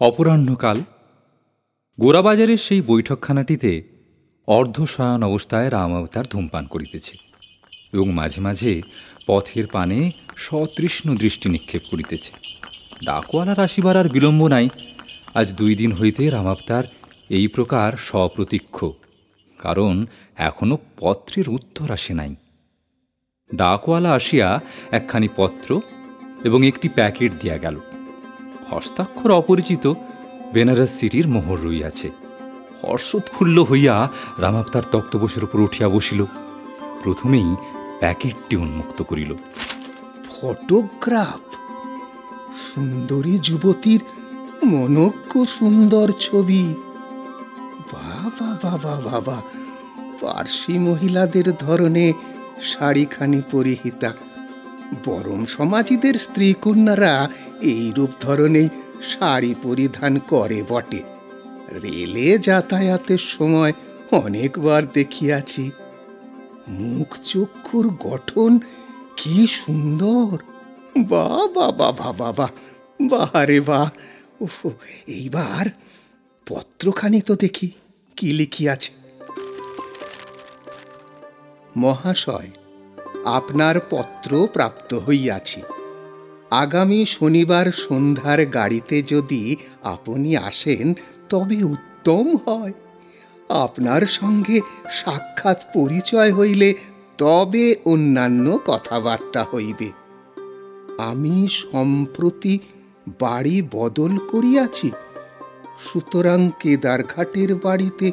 অপরাহ্নকাল 0.00 0.78
গোরাবাজারের 2.02 2.60
সেই 2.66 2.80
বৈঠকখানাটিতে 2.80 3.72
অর্ধশয়ন 4.48 5.22
অবস্থায় 5.22 5.68
রাম 5.70 5.90
অবতার 5.98 6.26
ধূমপান 6.30 6.64
করিতেছে 6.66 7.14
এবং 7.92 8.06
মাঝে 8.12 8.40
মাঝে 8.40 8.72
পথের 9.26 9.66
পানে 9.66 9.98
সতৃষ্ণ 10.36 11.06
দৃষ্টি 11.14 11.46
নিক্ষেপ 11.48 11.82
করিতেছে। 11.90 12.32
ডাকওয়ালার 13.04 13.58
আসিবার 13.60 13.96
আর 13.96 14.08
বিলম্ব 14.08 14.42
নাই। 14.46 14.66
আজ 15.34 15.46
দুই 15.52 15.72
দিন 15.74 15.92
হইতে 15.92 16.22
রামাবতার 16.30 16.84
এই 17.28 17.46
প্রকার 17.46 17.90
সপ্রতীক্ষ, 18.08 18.76
কারণ 19.58 19.94
এখনও 20.48 20.76
পত্রের 21.00 21.46
উত্তর 21.48 21.86
আসে 21.90 22.12
নাই। 22.14 22.32
ডাকওয়ালা 23.50 24.10
আসিয়া 24.12 24.48
একখানি 24.90 25.28
পত্র 25.36 25.80
এবং 26.44 26.60
একটি 26.66 26.88
প্যাকেট 26.88 27.32
দিয়া 27.40 27.56
গেল। 27.56 27.76
হস্তাক্ষর 28.70 29.30
অপরিচিত 29.30 29.84
বেনারস 30.52 30.90
সিটির 31.00 31.28
মোহর 31.28 31.58
রইয়াছে। 31.60 32.10
হর্ষোৎফুল্ল 32.84 33.62
হইয়া 33.62 34.08
রামাবতার 34.38 34.82
তক্তবসের 34.90 35.44
উপর 35.44 35.60
উঠিয়া 35.60 35.88
বসিল। 35.88 36.24
প্রথমেই 37.02 37.56
প্যাকেটটি 38.00 38.56
উন্মুক্ত 38.56 39.02
করিল। 39.02 39.34
ফটোগ্রাফ? 40.28 41.54
সুন্দরী 42.74 43.38
যুবতীর 43.38 44.00
মনজ্ঞ 44.64 45.44
সুন্দর 45.44 46.12
ছবি। 46.20 46.74
বাবা 47.92 48.56
বাবা 48.62 49.00
বাবা 49.00 49.42
পার্সি 50.20 50.78
মহিলাদের 50.78 51.52
ধরনে 51.52 52.12
শাড়িখানি 52.62 53.42
পরিহিতা। 53.50 54.12
বরম 55.04 55.46
সমাজীদের 55.46 56.14
স্ত্রী 56.14 56.54
কন্যারা 56.60 57.28
এইরূপ 57.60 58.10
ধরনেই 58.20 58.68
শাড়ি 59.02 59.54
পরিধান 59.62 60.18
করে 60.18 60.62
বটে। 60.68 61.02
রেলে 61.82 62.38
যাতায়াতের 62.38 63.18
সময় 63.18 63.72
অনেকবার 64.10 64.92
দেখিয়াছি। 64.92 65.70
মুখ 66.68 67.16
চক্ষুর 67.24 67.88
গঠন 67.88 68.58
কি 69.16 69.46
সুন্দর! 69.46 70.38
বা 70.98 71.48
বা 71.54 71.70
বা 71.70 71.92
বা 71.92 72.12
বা 72.12 72.32
বা 72.32 72.48
বাহারে 73.08 73.60
বা। 73.60 73.90
এইবার 75.06 75.66
পত্রখানি 76.48 77.20
তো 77.20 77.34
দেখি 77.34 77.70
কি 78.16 78.32
লিখিয়াছে। 78.32 78.90
মহাশয় 81.76 82.50
আপনার 83.24 83.80
পত্র 83.90 84.48
প্রাপ্ত 84.52 84.94
হইয়াছি। 84.94 85.62
আগামী 86.50 87.04
শনিবার 87.08 87.72
সন্ধ্যার 87.72 88.46
গাড়িতে 88.46 89.02
যদি 89.02 89.56
আপনি 89.82 90.36
আসেন, 90.36 90.94
তবে 91.28 91.62
উত্তম 91.62 92.36
হয়। 92.36 92.72
আপনার 93.48 94.02
সঙ্গে 94.02 94.60
সাক্ষাৎ 94.90 95.64
পরিচয় 95.74 96.32
হইলে 96.32 96.74
তবে 97.18 97.76
অন্যান্য 97.84 98.58
কথাবার্তা 98.66 99.44
হইবে। 99.44 99.92
আমি 100.98 101.48
সম্প্রতি 101.48 102.58
বাড়ি 103.20 103.62
বদল 103.70 104.18
করিয়াছি, 104.18 104.90
সুতরাং 105.80 106.50
কেদারঘাটের 106.60 107.54
বাড়িতে 107.54 108.12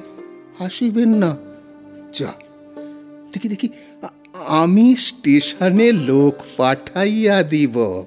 আসিবেন 0.59 1.09
না। 1.09 1.37
যা, 2.13 2.33
দেখি 3.33 3.47
দেখি 3.47 3.69
আমি 4.45 4.95
স্টেশনে 4.95 5.91
লোক 5.91 6.43
পাঠাইয়া 6.57 7.43
দিব। 7.43 8.05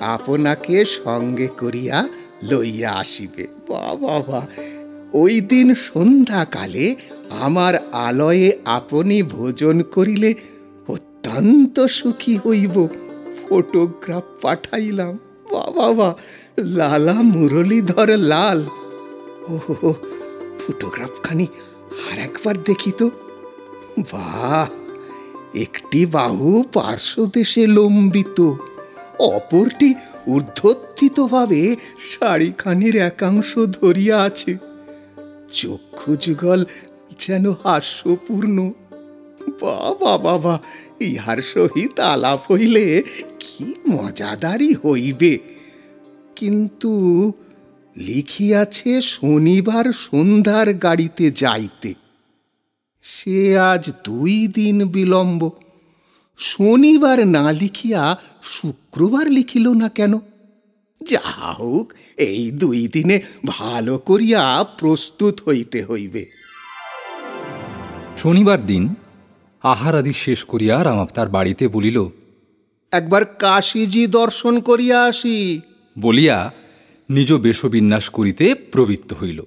আপনাকে 0.00 0.84
সঙ্গে 0.84 1.46
করিয়া 1.46 2.08
লইয়া 2.42 2.90
আসিবে। 2.92 3.46
বাবা 3.68 4.46
ওই 5.12 5.40
দিন 5.40 5.74
সন্ধ্যাকালে 5.74 6.96
আমার 7.30 7.74
আলয়ে 7.92 8.58
আপনি 8.64 9.22
ভোজন 9.22 9.82
করিলে 9.82 10.34
অত্যন্ত 10.88 11.80
সুখী 11.80 12.38
হইব। 12.38 12.88
ফটোগ্রাফ 13.48 14.22
পাঠাইলাম। 14.42 15.18
বাবা 15.52 16.16
লালা 16.58 17.12
মুরলীধর 17.12 18.16
লাল। 18.16 18.64
ও 19.48 19.58
ফটোগ্রাফখানি 20.66 21.46
আর 22.12 22.18
একবার 22.18 22.62
দেখি 22.62 22.92
তো। 22.98 23.10
বাহ! 24.12 24.79
একটি 25.54 26.06
বাহু 26.06 26.64
পার্শ্বদেশে 26.72 27.66
লম্বিত, 27.66 28.52
অপরটি 29.18 29.94
ঊর্ধ্বত্থিতভাবে 30.26 31.76
শাড়িখানির 32.10 32.96
একাংশ 32.96 33.58
ধরিয়া 33.58 34.22
আছে। 34.22 34.56
চক্ষু 35.52 36.16
যুগল 36.16 36.64
যেন 37.18 37.50
হাস্যপূর্ণ। 37.50 38.72
বাবা 39.60 40.18
বাবা, 40.18 40.60
ইহার 41.00 41.42
সহিত 41.42 42.00
আলাপ 42.00 42.52
হইলে 42.52 43.02
কি 43.40 43.74
মজাদারি 43.88 44.74
হইবে। 44.74 45.38
কিন্তু 46.36 47.32
লিখিয়াছে 47.96 49.02
শনিবার 49.02 49.92
সন্ধ্যার 49.92 50.74
গাড়িতে 50.74 51.30
যাইতে। 51.30 51.99
সে 53.02 53.58
আজ 53.58 53.90
দুই 54.04 54.46
দিন 54.46 54.88
বিলম্ব। 54.88 55.50
শনিবার 56.38 57.26
না 57.26 57.52
লিখিয়া 57.52 58.20
শুক্রবার 58.42 59.30
লিখিল 59.30 59.72
না 59.72 59.88
কেন? 59.88 60.18
যাহা 61.02 61.52
হোক 61.52 61.92
এই 62.16 62.50
দুই 62.50 62.88
দিনে 62.88 63.20
ভালো 63.46 63.98
করিয়া 63.98 64.64
প্রস্তুত 64.64 65.40
হইতে 65.48 65.84
হইবে। 65.84 66.26
শনিবার 68.16 68.66
দিন 68.66 68.94
আহার 69.62 69.94
আদি 69.96 70.12
শেষ 70.12 70.44
করিয়া 70.44 70.84
রামাপ্তার 70.84 71.28
বাড়িতে 71.28 71.68
বলিল 71.68 72.06
একবার 72.92 73.24
কাশীজি 73.24 74.06
দর্শন 74.06 74.60
করিয়া 74.60 75.04
আসি। 75.04 75.60
বলিয়া 75.98 76.52
নিজ 77.10 77.32
বেশবিন্যাস 77.32 78.08
করিতে 78.08 78.54
প্রবৃত্ত 78.54 79.12
হইল। 79.12 79.42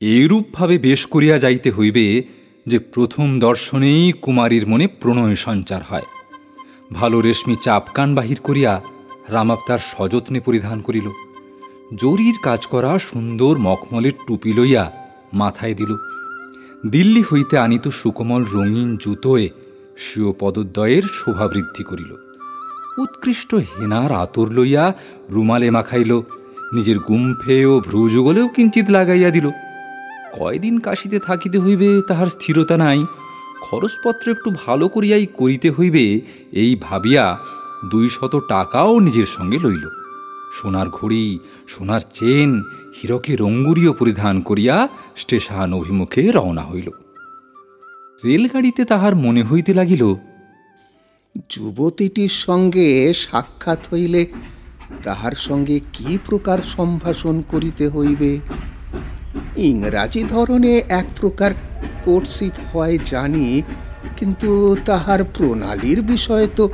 এইরূপভাবে 0.00 0.78
বেশ 0.78 1.06
করিয়া 1.06 1.38
যাইতে 1.38 1.70
হইবে 1.70 2.22
যে 2.66 2.78
প্রথম 2.78 3.38
দর্শনেই 3.38 4.12
কুমারীর 4.12 4.68
মনে 4.68 4.86
প্রণয় 4.86 5.34
সঞ্চার 5.34 5.82
হয়। 5.90 6.02
ভালো 6.92 7.20
রেশমি 7.20 7.56
চাপকান 7.62 8.14
বাহির 8.14 8.40
করিয়া 8.40 8.80
রামাপ্তার 9.28 9.78
সযত্নে 9.78 10.40
পরিধান 10.40 10.80
করিল। 10.80 11.08
জরির 11.94 12.34
কাজ 12.42 12.66
করা 12.66 12.98
সুন্দর 12.98 13.58
মখমলের 13.58 14.12
টুপি 14.26 14.52
লইয়া 14.52 14.92
মাথায় 15.32 15.74
দিল। 15.74 15.96
দিল্লি 16.90 17.22
হইতে 17.32 17.58
আনিত 17.58 17.88
সুকোমল 17.88 18.44
রঙিন 18.52 18.96
জুতোয় 18.96 19.48
স্বীয় 19.98 20.32
পদদ্বয়ের 20.32 21.02
শোভাবৃদ্ধি 21.02 21.84
করিল। 21.84 22.14
উৎকৃষ্ট 22.98 23.54
হেনার 23.54 24.12
আতর 24.12 24.48
লইয়া 24.48 24.94
রুমালে 25.30 25.70
মাখাইল। 25.70 26.20
নিজের 26.72 26.98
গুম্ফে 26.98 27.66
ও 27.66 27.80
ভ্রুযুগলেও 27.80 28.48
কিঞ্চিত 28.48 28.90
লাগাইয়া 28.90 29.30
দিল। 29.30 29.50
কয়দিন 30.38 30.74
কাশিতে 30.78 31.18
থাকিতে 31.18 31.58
হইবে 31.58 31.88
তাহার 32.08 32.26
স্থিরতা 32.26 32.76
নাই। 32.76 33.00
খরচপত্র 33.60 34.26
একটু 34.30 34.48
ভালো 34.66 34.86
করিয়াই 34.88 35.26
করিতে 35.34 35.68
হইবে, 35.70 36.04
এই 36.52 36.72
ভাবিয়া 36.82 37.24
দুই 37.90 38.06
শত 38.08 38.34
টাকাও 38.48 38.92
নিজের 38.98 39.26
সঙ্গে 39.26 39.58
লইল। 39.58 39.84
সোনার 40.56 40.88
ঘড়ি, 40.88 41.26
সোনার 41.68 42.00
চেন, 42.14 42.50
হীরকে 42.96 43.32
রঙ্গুরিও 43.36 43.92
পরিধান 43.92 44.36
করিয়া 44.40 44.76
স্টেশন 45.16 45.68
অভিমুখে 45.72 46.22
রওনা 46.32 46.64
হইল। 46.64 46.88
রেলগাড়িতে 48.24 48.82
তাহার 48.84 49.14
মনে 49.16 49.42
হইতে 49.42 49.72
লাগিল, 49.74 50.02
যুবতীটির 51.50 52.28
সঙ্গে 52.28 52.88
সাক্ষাৎ 53.14 53.80
হইলে 53.92 54.22
তাহার 55.02 55.34
সঙ্গে 55.38 55.76
কি 55.92 56.18
প্রকার 56.26 56.58
সম্ভাষণ 56.76 57.36
করিতে 57.48 57.84
হইবে? 57.88 58.32
ইংরাজি 59.68 60.22
ধরনে 60.34 60.72
এক 61.00 61.06
প্রকার 61.20 61.50
কোর্টশিপ 62.04 62.54
হয় 62.70 62.96
জানি, 63.04 63.46
কিন্তু 64.18 64.50
তাহার 64.88 65.20
প্রণালীর 65.24 66.00
বিষয়ে 66.02 66.46
তো 66.58 66.64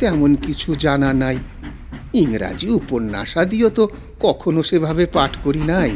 তেমন 0.00 0.30
কিছু 0.36 0.70
জানা 0.74 1.10
নাই। 1.12 1.38
ইংরাজি 2.14 2.68
উপন্যাসাদিও 2.80 3.68
তো 3.68 3.84
কখনো 4.20 4.60
সেভাবে 4.62 5.04
পাঠ 5.06 5.32
করি 5.44 5.62
নাই। 5.72 5.92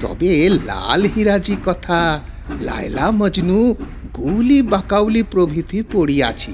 তবে 0.00 0.32
লাল 0.70 1.00
হিরাজি 1.14 1.56
কথা, 1.66 2.00
লায়লা 2.60 3.06
মজনু, 3.10 3.60
গুলি 4.18 4.58
বাকাউলি 4.62 5.22
প্রভৃতি 5.22 5.78
পড়িয়াছি। 5.92 6.52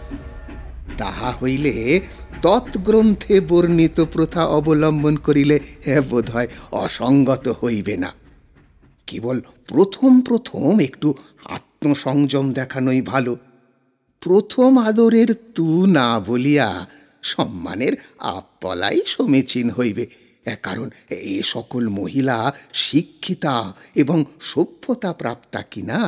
তাহা 0.98 1.30
হইলে 1.40 1.74
তৎগ্রন্থে 2.42 3.36
বর্ণিত 3.40 3.96
প্রথা 4.14 4.42
অবলম্বন 4.58 5.14
করিলে 5.16 5.56
হে 5.86 5.96
বোধ 6.00 6.26
হয় 6.30 6.48
অসঙ্গত 6.72 7.44
হইবে 7.60 7.96
না। 7.96 8.10
কেবল 9.10 9.36
প্রথম 9.68 10.20
প্রথম 10.20 10.80
একটু 10.80 11.08
আত্মসংযম 11.44 12.46
দেখানোই 12.52 13.00
ভালো। 13.02 13.32
প্রথম 14.20 14.70
আদরের 14.78 15.30
তু 15.54 15.86
না 15.86 16.08
বলিয়া 16.20 16.68
সম্মানের 17.22 17.94
আপ 18.18 18.46
বলাই 18.62 18.98
সমীচীন 19.06 19.70
হইবে। 19.70 20.04
কারণ 20.62 20.88
এ 21.10 21.42
সকল 21.44 21.88
মহিলা 21.88 22.38
শিক্ষিতা 22.72 23.56
এবং 23.94 24.18
সভ্যতা 24.40 25.12
প্রাপ্তা 25.12 25.60
কিনা? 25.62 26.00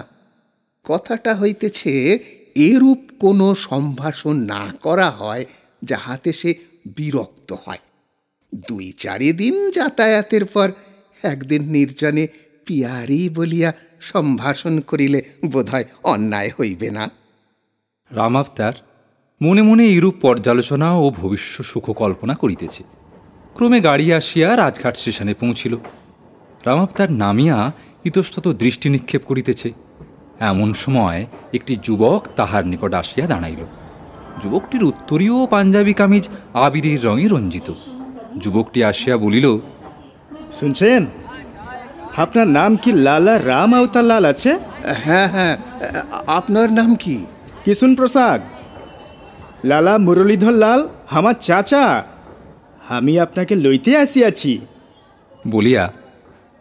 কথাটা 0.84 1.32
হইতেছে, 1.34 1.92
এরূপ 2.54 3.00
কোনো 3.18 3.46
সম্ভাষণ 3.54 4.36
না 4.54 4.62
করা 4.82 5.10
হয় 5.10 5.44
যাহাতে 5.84 6.30
সে 6.32 6.50
বিরক্ত 6.96 7.50
হয়। 7.64 7.82
দুই 8.68 8.86
চারি 8.92 9.30
দিন 9.32 9.70
যাতায়াতের 9.70 10.44
পর 10.44 10.68
একদিন 11.22 11.62
নির্জনে 11.70 12.24
পিয়ারি 12.66 13.28
বলিয়া 13.28 13.72
সম্ভাষণ 14.00 14.80
করিলে 14.80 15.22
বোধহয় 15.46 15.84
অন্যায় 16.04 16.50
হইবে 16.60 16.90
না। 16.90 17.10
রামাবতার 18.10 18.72
মনে 19.42 19.62
মনে 19.62 19.84
এইরূপ 19.84 20.14
পর্যালোচনা 20.20 20.92
ও 20.92 21.10
ভবিষ্য 21.10 21.62
সুখ 21.62 21.90
কল্পনা 21.90 22.34
করিতেছে। 22.34 22.84
ক্রমে 23.54 23.80
গাড়ি 23.80 24.12
আসিয়া 24.12 24.56
রাজঘাট 24.56 24.96
স্টেশনে 24.96 25.34
পৌঁছিল। 25.34 25.76
রামাবতার 26.66 27.12
নামিয়া 27.12 27.72
ইতস্তত 28.04 28.48
দৃষ্টি 28.48 28.88
নিক্ষেপ 28.88 29.22
করিতেছে। 29.24 29.72
এমন 30.40 30.74
সময় 30.74 31.26
একটি 31.54 31.76
যুবক 31.82 32.26
তাহার 32.36 32.66
নিকট 32.66 32.94
আসিয়া 32.94 33.26
দাঁড়াইল। 33.26 33.64
যুবকটির 34.42 34.84
উত্তরীয় 34.84 35.46
পাঞ্জাবি 35.46 35.94
কামিজ 35.94 36.28
আবিরের 36.54 37.04
রঙে 37.04 37.28
রঞ্জিত। 37.28 37.72
যুবকটি 38.38 38.84
আসিয়া 38.84 39.16
বলিল 39.16 39.58
শুনছেন? 40.52 41.06
আপনার 42.16 42.48
নাম 42.48 42.76
কি 42.76 42.92
লালা 42.92 43.38
রাম 43.38 43.74
আওতার 43.74 44.04
লাল 44.04 44.24
আছে? 44.24 44.58
হ্যাঁ 45.04 45.28
হ্যাঁ। 45.28 45.56
আপনার 46.26 46.72
নাম 46.72 46.94
কি? 46.94 47.26
কিশুন 47.64 47.94
প্রসাদ 47.94 48.40
লালা 49.64 49.98
মুরলীধর 49.98 50.52
লাল 50.52 50.88
আমার 51.10 51.34
চাচা। 51.40 52.04
আমি 52.88 53.20
আপনাকে 53.20 53.54
লইতে 53.54 53.96
আসিয়াছি। 53.96 54.60
বলিয়া 55.48 55.92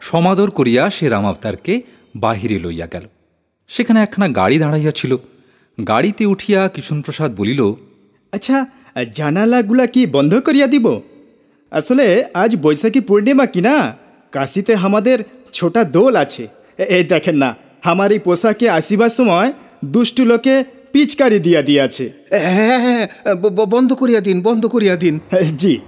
সমাদর 0.01 0.49
করিয়া 0.49 0.89
সে 0.89 1.09
রামাবতারকে 1.09 1.81
বাহিরে 2.15 2.59
লইয়া 2.59 2.87
গেল। 2.93 3.05
সেখানে 3.67 4.03
একখানা 4.03 4.27
গাড়ি 4.27 4.59
দাঁড়াইয়াছিল। 4.59 5.17
গাড়িতে 5.87 6.25
উঠিয়া 6.25 6.67
কিষণপ্রসাদ 6.67 7.35
বলিল 7.35 7.73
আচ্ছা 8.31 8.65
জানালাগুলা 9.13 9.85
কি 9.87 10.05
বন্ধ 10.05 10.39
করিয়া 10.39 10.67
দিব? 10.67 10.99
আসলে 11.71 12.25
আজ 12.33 12.55
বৈশাখী 12.55 13.01
পূর্ণিমা 13.01 13.45
কি 13.45 13.61
না? 13.61 14.00
কাশিতে 14.31 14.75
আমাদের 14.75 15.23
ছোটা 15.51 15.83
দোল 15.83 16.15
আছে। 16.15 16.47
এই 16.77 17.03
দেখেন 17.03 17.37
না 17.37 17.55
আমার 17.83 18.11
এই 18.11 18.19
পোশাকে 18.19 18.69
আসিবার 18.69 19.09
সময় 19.09 19.53
দুষ্টু 19.85 20.25
লোকে 20.25 20.63
পিচকারি 20.91 21.39
দিয়া 21.39 21.61
দিয়াছে। 21.61 22.11
হ্যাঁ 22.29 22.79
হ্যাঁ 22.79 23.35
ব- 23.35 23.49
ব- 23.49 23.69
বন্ধ 23.69 23.93
করিয়া 23.93 24.21
দিন 24.21 24.41
বন্ধ 24.41 24.65
করিয়া 24.65 24.95
দিন। 24.95 25.19
জি। 25.57 25.79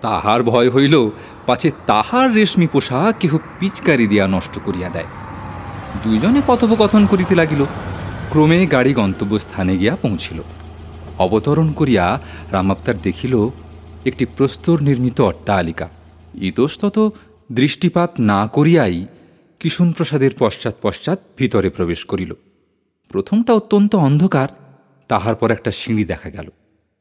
তাহার 0.00 0.42
ভয় 0.42 0.70
হইল 0.70 1.10
পাছে 1.46 1.70
তাহার 1.86 2.34
রেশমি 2.34 2.66
পোশাক 2.66 3.14
কেহ 3.20 3.36
পিচকারি 3.58 4.06
দিয়া 4.06 4.28
নষ্ট 4.28 4.58
করিয়া 4.64 4.88
দেয়। 4.88 5.04
দুইজনে 6.04 6.42
কথোপকথন 6.46 7.06
করিতে 7.06 7.34
লাগিল 7.34 7.64
ক্রমে 8.30 8.66
গাড়ি 8.66 8.94
গন্তব্যস্থানে 8.94 9.76
গিয়া 9.76 9.96
পৌঁছিল। 9.96 10.42
অবতরণ 11.18 11.72
করিয়া 11.72 12.20
রামাবতার 12.52 12.94
দেখিল 13.02 13.48
একটি 14.06 14.26
প্রস্তর 14.26 14.80
নির্মিত 14.80 15.20
অট্টালিকা। 15.20 15.88
ইতস্তত 16.34 17.12
দৃষ্টিপাত 17.52 18.20
না 18.20 18.46
করিয়াই 18.46 19.06
কিশুনপ্রসাদের 19.60 20.30
পশ্চাৎ 20.38 20.74
পশ্চাৎ 20.82 21.18
ভিতরে 21.38 21.70
প্রবেশ 21.70 22.04
করিল। 22.04 22.34
প্রথমটা 23.08 23.52
অত্যন্ত 23.52 23.96
অন্ধকার, 23.96 24.48
তাহার 25.08 25.34
পর 25.34 25.50
একটা 25.50 25.70
সিঁড়ি 25.70 26.04
দেখা 26.04 26.30
গেল। 26.30 26.48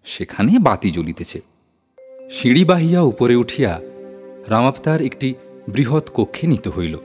সেখানে 0.05 0.59
বাতি 0.59 0.91
জ্বলিতেছে। 0.91 1.41
সিঁড়ি 2.31 2.65
বাহিয়া 2.65 3.01
উপরে 3.01 3.35
উঠিয়া 3.35 3.81
রামাবতার 4.47 5.01
একটি 5.01 5.33
বৃহৎ 5.69 6.09
কক্ষে 6.13 6.47
নিত 6.47 6.67
হইল। 6.67 6.97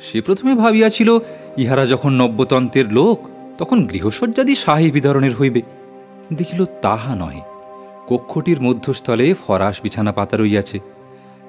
সে 0.00 0.20
প্রথমে 0.20 0.54
ভাবিয়াছিল, 0.54 1.18
ইহারা 1.56 1.86
যখন 1.86 2.12
নব্যতন্ত্রের 2.12 2.92
লোক, 2.92 3.28
তখন 3.58 3.86
গৃহসজ্জাদি 3.86 4.54
শাহী 4.54 4.90
বিতরণের 4.90 5.34
হইবে। 5.34 5.62
দেখিল 6.32 6.64
তাহা 6.82 7.14
নহে। 7.14 7.40
কক্ষটির 8.08 8.60
মধ্যস্থলে 8.60 9.34
ফরাস 9.46 9.80
বিছানা 9.82 10.12
পাতা 10.12 10.36
রইয়াছে। 10.36 10.78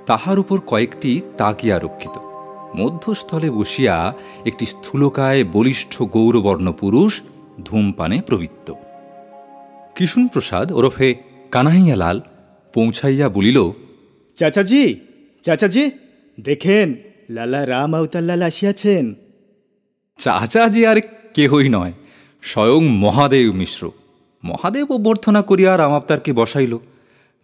তাহার 0.09 0.39
উপর 0.39 0.57
কয়েকটি 0.59 1.21
তাকিয়া 1.37 1.79
রক্ষিত। 1.79 2.15
মধ্যস্থলে 2.75 3.49
বসিয়া 3.49 4.13
একটি 4.45 4.65
স্থূলকায় 4.65 5.43
বলিষ্ঠ 5.43 6.01
গৌরবর্ণ 6.01 6.71
পুরুষ 6.71 7.21
ধূমপানে 7.65 8.21
প্রবৃত্ত। 8.27 8.73
কিশুনপ্রসাদ 9.95 10.71
ওরফে 10.71 11.15
কানাইয়ালাল 11.51 12.21
পৌঁছাইয়া 12.73 13.29
বলিল 13.29 13.59
চাচাজি 14.35 14.95
চাচাজি 15.43 15.91
দেখেন 16.41 16.95
লালা 17.29 17.65
রাম 17.65 17.91
আউতাল্লাল 17.95 18.41
আসিয়াছেন। 18.41 19.13
চাচা 20.17 20.63
যে 20.69 20.87
আর 20.87 20.97
কেহই 21.33 21.69
নয় 21.69 21.93
স্বয়ং 22.41 22.83
মহাদেব 22.87 23.47
মিশ্র। 23.53 23.91
মহাদেব 24.43 24.91
অভ্যর্থনা 24.91 25.41
করিয়া 25.41 25.77
রামাবতারকে 25.77 26.33
বসাইল। 26.33 26.77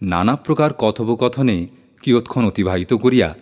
নানা 0.02 0.36
প্রকার 0.36 0.72
কথোপকথনে 0.74 1.68
কিয়ৎক্ষণ 2.02 2.46
অতিবাহিত 2.46 2.94
করিয়া 2.94 3.36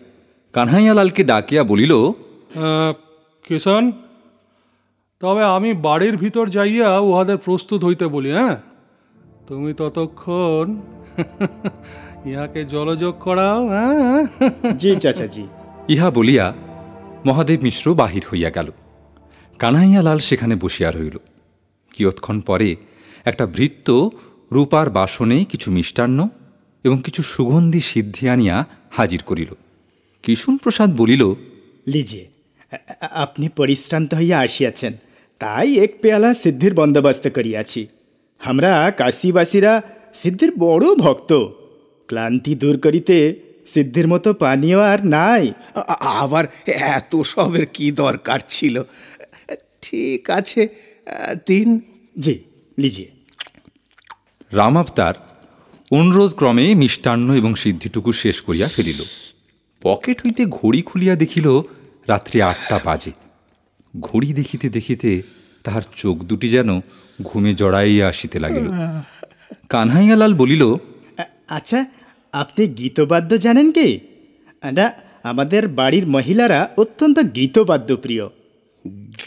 কানহাইয়ালালকে 0.53 1.23
ডাকিয়া 1.23 1.63
বলিল 1.63 1.93
কিষান 3.43 3.91
তবে 5.21 5.43
আমি 5.43 5.73
বাড়ির 5.73 6.17
ভিতর 6.17 6.49
যাইয়া 6.49 6.99
উহাদের 6.99 7.37
প্রস্তুত 7.37 7.83
হইতে 7.83 8.05
বলি 8.07 8.31
হ্যাঁ? 8.31 8.57
তুমি 9.47 9.73
ততক্ষণ 9.73 10.65
ইহাকে 12.29 12.61
জলযোগ 12.65 13.13
করাও 13.19 13.67
হ্যাঁ? 13.67 14.21
জি 14.79 14.95
চাচাজি 14.95 15.45
ইহা 15.89 16.09
বলিয়া 16.11 16.53
মহাদেব 17.25 17.59
মিশ্র 17.63 17.85
বাহির 17.95 18.23
হইয়া 18.31 18.49
গেল। 18.49 18.71
কানাইয়ালাল 19.59 20.19
সেখানে 20.19 20.55
বসিয়া 20.55 20.91
রহিল। 20.91 21.17
কিয়ৎক্ষণ 21.91 22.37
পরে 22.41 22.75
একটা 23.25 23.45
ভৃত্য 23.45 23.87
রূপার 24.51 24.89
বাসনে 24.89 25.45
কিছু 25.45 25.71
মিষ্টান্ন 25.71 26.19
এবং 26.83 27.01
কিছু 27.05 27.23
সুগন্ধি 27.23 27.81
সিদ্ধি 27.81 28.29
আনিয়া 28.29 28.65
হাজির 28.91 29.23
করিল। 29.23 29.53
কিশুন 30.23 30.57
প্রসাদ 30.57 30.95
বলিল 30.97 31.33
আ- 33.01 33.07
আপনি 33.11 33.49
পরিশ্রান্ত 33.49 34.13
হইয়া 34.13 34.39
আসিয়াছেন 34.39 34.93
তাই 35.39 35.79
এক 35.79 35.93
পেয়ালা 36.01 36.33
সিদ্ধির 36.33 36.73
বন্দোবস্ত 36.73 37.27
করিয়াছি। 37.27 37.87
আমরা 38.45 38.91
কাশীবাসীরা 38.97 39.81
সিদ্ধির 40.13 40.51
বড় 40.51 40.95
ভক্ত। 40.95 41.33
ক্লান্তি 42.07 42.55
দূর 42.55 42.79
করিতে 42.79 43.39
সিদ্ধির 43.65 44.07
মতো 44.07 44.33
পানীয় 44.33 44.81
আর 44.81 45.05
নাই। 45.05 45.53
আবার 45.99 46.45
এত 46.67 47.21
সবের 47.21 47.65
কি 47.65 47.91
দরকার 47.91 48.39
ছিল? 48.47 48.83
ঠিক 49.81 50.29
আছে 50.29 50.67
তিন 51.45 51.79
জি 52.19 52.39
লিজিয়ে 52.77 53.11
রামাবতার 54.51 55.13
অনুরোধ 55.13 55.32
ক্রমে 56.37 56.75
মিষ্টান্ন 56.75 57.33
এবং 57.33 57.55
সিদ্ধিটুকু 57.55 58.11
শেষ 58.11 58.41
করিয়া 58.41 58.67
ফেলিল। 58.67 59.03
পকেট 59.81 60.21
হইতে 60.25 60.45
ঘড়ি 60.45 60.81
খুলিয়া 60.81 61.15
দেখিল 61.15 61.61
রাত্রি 62.07 62.41
আটটা 62.41 62.79
বাজে। 62.83 63.11
ঘড়ি 63.99 64.33
দেখিতে 64.33 64.69
দেখিতে 64.69 65.21
তাহার 65.63 65.81
চোখ 65.95 66.17
দুটি 66.17 66.49
যেন 66.49 66.81
ঘুমে 67.23 67.53
জড়াইয়া 67.53 68.07
আসিতে 68.07 68.39
লাগিল। 68.39 68.67
কানহাইয়ালাল 69.69 70.33
বলিল 70.33 70.75
আচ্ছা 71.47 71.85
আপনি 72.31 72.67
গীতবাদ্য 72.67 73.37
জানেন 73.37 73.71
কি? 73.71 73.99
না 74.71 74.93
আমাদের 75.23 75.67
বাড়ির 75.67 76.07
মহিলারা 76.07 76.69
অত্যন্ত 76.77 77.19
গীতবাদ্য 77.35 77.95
প্রিয়। 77.97 78.27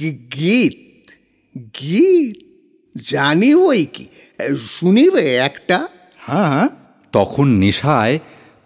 গি- 0.01 0.35
গীত? 0.35 0.73
গীত? 1.81 2.37
জানি 3.11 3.55
ওই 3.55 3.87
কি। 3.87 4.07
শুনিবে 4.69 5.37
একটা? 5.37 5.89
হ্যাঁ 6.27 6.49
হ্যাঁ। 6.49 6.69
তখন 7.13 7.49
নেশায় 7.49 8.19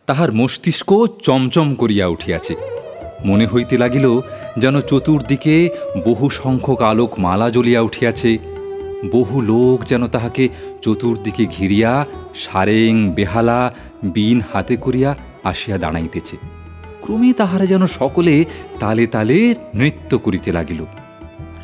তাহার 0.06 0.32
মস্তিষ্ক 0.32 1.06
চমচম 1.22 1.74
করিয়া 1.74 2.06
উঠিয়াছে। 2.06 2.54
মনে 3.24 3.46
হইতে 3.46 3.78
লাগিল 3.78 4.20
যেন 4.58 4.80
চতুর্দিকে 4.80 5.68
বহু 6.04 6.30
সংখ্যক 6.30 6.82
আলোক 6.82 7.18
মালা 7.18 7.50
জ্বলিয়া 7.50 7.80
উঠিয়াছে। 7.80 8.38
বহু 9.12 9.40
লোক 9.40 9.84
যেন 9.84 10.06
তাহাকে 10.06 10.48
চতুর্দিকে 10.82 11.46
ঘিরিয়া 11.46 12.06
সারেং 12.34 13.12
বেহালা 13.12 13.74
বিন 14.02 14.40
হাতে 14.52 14.76
করিয়া 14.76 15.16
আসিয়া 15.44 15.78
দাঁড়াইতেছে। 15.78 16.36
ক্রমে 17.00 17.32
তাহারা 17.32 17.66
যেন 17.66 17.86
সকলে 17.86 18.44
তালে 18.80 19.06
তালে 19.06 19.54
নৃত্য 19.74 20.18
করিতে 20.18 20.52
লাগিল। 20.52 20.84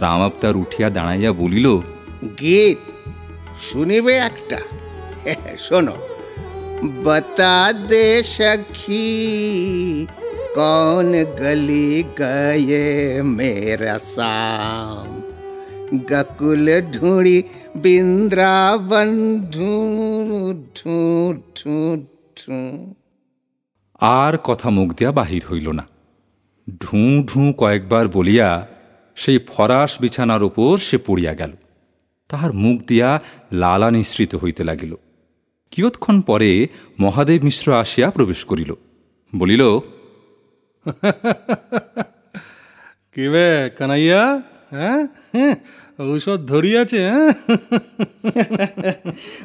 রামাবতার 0.01 0.57
উঠিয়া 0.57 0.91
দাঁড়াইয়া 0.91 1.33
বলিল 1.33 1.77
গীত 2.41 2.79
শুনিবে 3.73 4.13
একটা। 4.13 4.59
শোনো 5.66 5.96
बता 7.00 7.56
दे 7.84 8.06
सखी 8.26 9.10
कौन 10.56 11.12
गली 11.40 12.04
गए 12.20 13.22
मेरा 13.24 13.98
शाम 14.06 15.10
गकुल 16.08 16.72
ढूंढी 16.92 17.38
बिंद्रावन 17.78 19.14
ढूंढ 19.52 20.58
ढूंढ 20.78 21.38
ढूंढ 21.58 22.02
ढूंढ 22.38 22.96
আর 24.12 24.34
কথা 24.44 24.70
মুখ 24.70 24.90
দিয়া 24.98 25.12
বাহির 25.12 25.44
হইল 25.50 25.68
না 25.80 25.86
ঢুঁ 26.82 27.12
ঢুঁ 27.30 27.48
কয়েকবার 27.58 28.06
বলিয়া 28.08 28.50
সেই 29.18 29.38
ফরাস 29.48 29.92
বিছানার 30.02 30.42
উপর 30.44 30.72
সে 30.80 30.98
পড়িয়া 31.08 31.34
গেল 31.34 31.52
তাহার 32.30 32.52
মুখ 32.64 32.78
দিয়া 32.88 33.10
লালা 33.54 33.90
নিঃসৃত 33.92 34.32
হইতে 34.36 34.64
লাগিল 34.64 34.94
কিয়ৎক্ষণ 35.73 36.21
পরে 36.21 36.67
মহাদেব 37.01 37.45
মিশ্র 37.45 37.75
আসিয়া 37.75 38.11
প্রবেশ 38.11 38.45
করিল। 38.45 38.75
বলিল 39.33 39.81
কিবে 43.17 43.71
কানাইয়া? 43.79 44.43
হ্যাঁ? 44.71 45.07
হ্যাঁ, 45.35 45.57
ঔষধ 46.07 46.47
ধরিয়াছে 46.47 47.09
হ্যাঁ? 47.09 47.33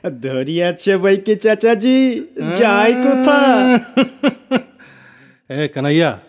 ধরিয়াছে 0.25 0.97
বইকে 0.97 1.35
চাচাজি 1.35 2.21
যাই 2.59 2.93
কোথা? 3.03 3.77
এ 5.49 5.67
কানাইয়া 5.67 6.19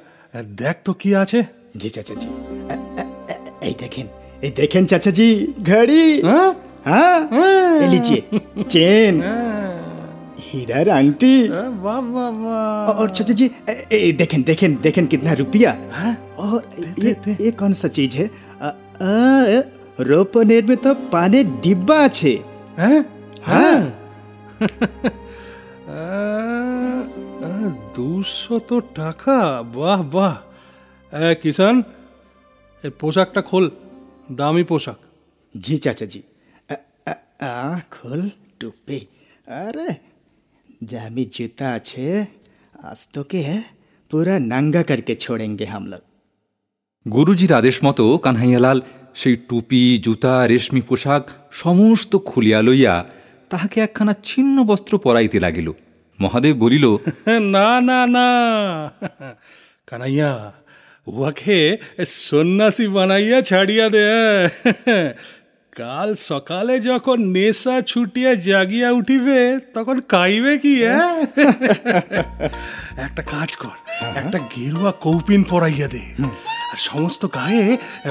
দেখ 0.59 0.77
তো 0.85 0.93
কি 0.93 1.17
আছে। 1.17 1.43
জি 1.77 1.91
চাচাজি 1.91 2.29
এই 3.61 3.75
দেখেন 3.79 4.07
এই 4.43 4.51
দেখেন 4.51 4.87
চাচাজি 4.87 5.47
ঘড়ি। 5.65 6.23
হ্যাঁ? 6.23 6.55
হ্যাঁ? 6.85 7.29
এই 7.83 7.89
লিজিয়ে 7.89 8.23
চেন। 8.69 9.23
हीरार 10.52 10.88
आंटी 10.98 11.34
বাহ 11.84 12.00
বাহ 12.14 12.30
বাহ 12.42 13.00
और 13.02 13.10
चाचा 13.18 13.34
जी 13.40 13.46
ए, 13.70 13.74
ए, 13.92 14.12
देखें 14.20 14.42
देखें 14.50 14.70
देखें 14.82 15.06
कितना 15.14 15.32
रुपया 15.42 15.72
और 16.38 16.60
ये 17.06 17.12
ये 17.46 17.52
कौन 17.62 17.74
सा 17.82 17.88
चीज 17.98 18.16
है 18.16 18.26
अ, 18.28 18.70
अ, 19.02 19.12
रोपनेर 20.10 20.64
में 20.70 20.78
तो 20.86 20.92
पानी 21.14 21.40
डिब्बा 21.64 21.98
আছে 22.08 22.34
হ্যাঁ 22.80 23.00
হ্যাঁ 23.48 23.78
দুশত 27.96 28.70
টাকা 28.96 29.38
বাহ 29.76 30.00
বাহ 30.14 30.34
এ 31.12 31.28
কিষান 31.42 31.76
এর 32.84 32.92
পোশাকটা 33.02 33.42
খোল 33.50 33.66
দামি 34.40 34.64
পোশাক 34.72 35.00
जी 35.56 35.76
चाचा 35.86 36.06
जी 36.14 36.20
आ, 36.70 36.76
आ, 37.10 37.14
आ, 40.82 40.86
खोल 40.86 40.86
टोपी 40.86 40.86
अरे 40.86 40.88
जामी 40.88 41.26
जूता 41.26 41.76
अच्छे 41.76 42.28
आज 42.84 43.08
तो 43.14 43.24
के 43.24 43.38
है 43.38 43.66
पूरा 44.12 44.38
नंगा 44.38 44.82
करके 44.82 45.16
छोड़ेंगे 45.16 45.66
हम 45.66 45.88
लोग 45.88 46.00
গুরুজির 47.06 47.54
আদেশ 47.54 47.84
মতো 47.84 48.18
কানহাইয়ালাল 48.18 48.82
সেই 49.16 49.36
টুপি 49.36 49.98
জুতা 49.98 50.48
রেশমি 50.48 50.82
পোশাক 50.82 51.28
সমস্ত 51.52 52.16
খুলিয়া 52.16 52.62
লইয়া 52.62 53.06
তাহাকে 53.50 53.82
একখানা 53.82 54.14
ছিন্ন 54.24 54.64
বস্ত্র 54.64 54.98
পরাইতে 54.98 55.40
লাগিল 55.40 55.74
মহাদেব 56.20 56.56
বলিল 56.58 56.98
না 57.28 57.80
না 57.80 58.06
না 58.06 58.28
কানাইয়া 59.88 60.54
উহাকে 61.08 61.78
সন্ন্যাসী 62.08 62.88
বানাইয়া 62.88 63.42
ছাড়িয়া 63.42 63.90
দে 63.90 64.06
কাল 65.73 66.15
সকালে 66.15 66.81
যখন 66.81 67.19
নেশা 67.27 67.81
ছুটিয়া 67.81 68.35
জাগিয়া 68.35 68.91
উঠিবে 68.91 69.39
তখন 69.75 70.01
কাইবে 70.09 70.59
কি 70.59 70.75
হ্যাঁ? 70.85 71.17
একটা 73.07 73.23
কাজ 73.23 73.57
কর 73.57 73.77
একটা 74.17 74.39
গেরুয়া 74.57 74.93
কৌপিন 75.01 75.43
পরাইয়া 75.45 75.89
দে 75.89 76.03
আর 76.73 76.79
সমস্ত 76.81 77.23
গায়ে 77.35 77.65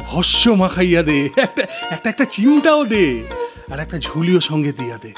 ভস্য 0.08 0.50
মাখাইয়া 0.50 1.02
দে 1.04 1.19
একটা 1.38 1.63
একটা 1.91 2.10
একটা 2.10 2.26
চিমটাও 2.26 2.86
দে 2.86 3.06
আর 3.71 3.80
একটা 3.80 3.97
ঝুলিও 4.00 4.39
সঙ্গে 4.39 4.71
দিয়া 4.71 4.97
দে। 4.97 5.12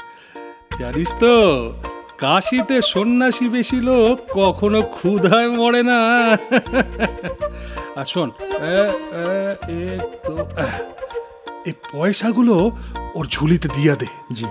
জানিস 0.78 1.10
তো 1.20 1.34
কাশিতে 2.18 2.76
সন্ন্যাসী 2.82 3.48
বেশি 3.48 3.76
লোক 3.80 4.14
কখনো 4.32 4.82
ক্ষুধায় 4.82 5.48
মরে 5.48 5.82
না। 5.82 6.00
আর 7.96 8.04
শোন 8.04 8.28
এ, 8.70 8.78
এ, 9.12 9.24
এ 9.68 9.80
তো, 10.26 10.34
এই 11.66 11.72
পয়সাগুলো 11.92 12.70
ওর 13.14 13.26
ঝুলিতে 13.26 13.68
দিয়া 13.76 13.94
দে। 13.94 14.06
जी 14.32 14.46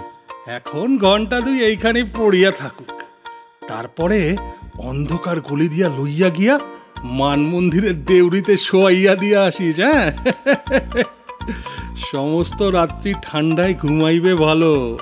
এখন 0.48 0.98
ঘণ্টা 0.98 1.42
দুই 1.42 1.64
এইখানে 1.64 2.04
পড়িয়া 2.04 2.52
থাকুক। 2.52 3.02
তারপরে 3.68 4.38
অন্ধকার 4.78 5.42
গলি 5.42 5.68
দিয়া 5.68 5.90
লইয়া 5.90 6.30
গিয়া 6.30 6.60
মান 7.04 7.40
মন্দিরের 7.40 8.06
দেউরিতে 8.06 8.58
শোয়াইয়া 8.58 9.16
দিয়া 9.16 9.44
আসিস 9.44 9.80
হ্যাঁ? 9.80 10.14
সমস্ত 12.12 12.62
রাত্রি 12.62 13.14
ঠান্ডায় 13.22 13.74
ঘুমাইবে 13.74 14.36
ভালো। 14.36 14.98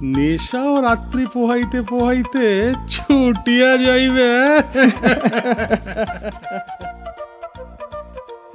নেশাও 0.00 0.82
রাত্রি 0.82 1.26
পোহাইতে 1.26 1.82
পোহাইতে 1.82 2.74
ছুটিয়া 2.88 3.76
যাইবে। 3.76 4.30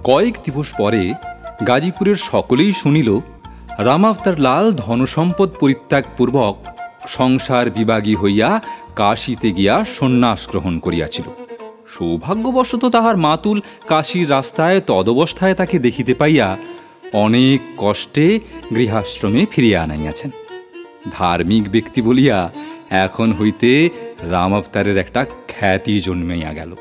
কয়েক 0.04 0.36
দিবস 0.46 0.74
পরে 0.78 1.14
গাজীপুরের 1.66 2.16
সকলেই 2.16 2.74
শুনিল 2.74 3.20
রামাবতার 3.78 4.40
লাল 4.40 4.72
ধনসম্পদ 4.72 5.50
পরিত্যাগপূর্বক 5.60 6.56
সংসার 7.08 7.70
বিভাগী 7.70 8.16
হইয়া 8.16 8.62
কাশীতে 8.96 9.52
গিয়া 9.52 9.86
সন্ন্যাস 9.86 10.48
গ্রহণ 10.48 10.80
করিয়াছিল। 10.80 11.26
সৌভাগ্যবশত 11.88 12.86
তাহার 12.86 13.18
মাতুল 13.18 13.62
কাশীর 13.88 14.30
রাস্তায় 14.30 14.82
তদবস্থায় 14.82 15.54
তাকে 15.54 15.80
দেখিতে 15.80 16.14
পাইয়া 16.14 16.58
অনেক 17.14 17.60
কষ্টে 17.78 18.40
গৃহাশ্রমে 18.76 19.46
ফিরিয়া 19.52 19.84
আনাইয়াছেন। 19.84 20.32
ধার্মিক 21.12 21.72
ব্যক্তি 21.72 22.02
বলিয়া 22.02 22.50
এখন 22.90 23.34
হইতে 23.34 23.90
রামাবতারের 24.24 24.98
একটা 24.98 25.26
খ্যাতি 25.48 26.00
জন্মাইয়া 26.00 26.54
গেল। 26.54 26.76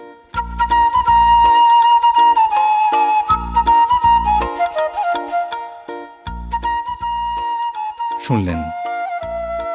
শুনলেন 8.27 8.61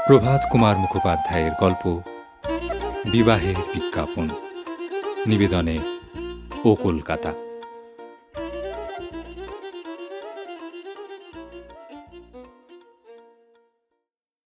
প্রভাত 0.07 0.41
কুমার 0.51 0.75
মুখোপাধ্যায়ের 0.77 1.51
গল্প 1.59 1.83
বিবাহের 3.11 3.55
বিজ্ঞাপন 3.73 4.29
নিবেদনে 5.27 5.79
ও 6.65 6.75
কলকাতা। 6.75 7.31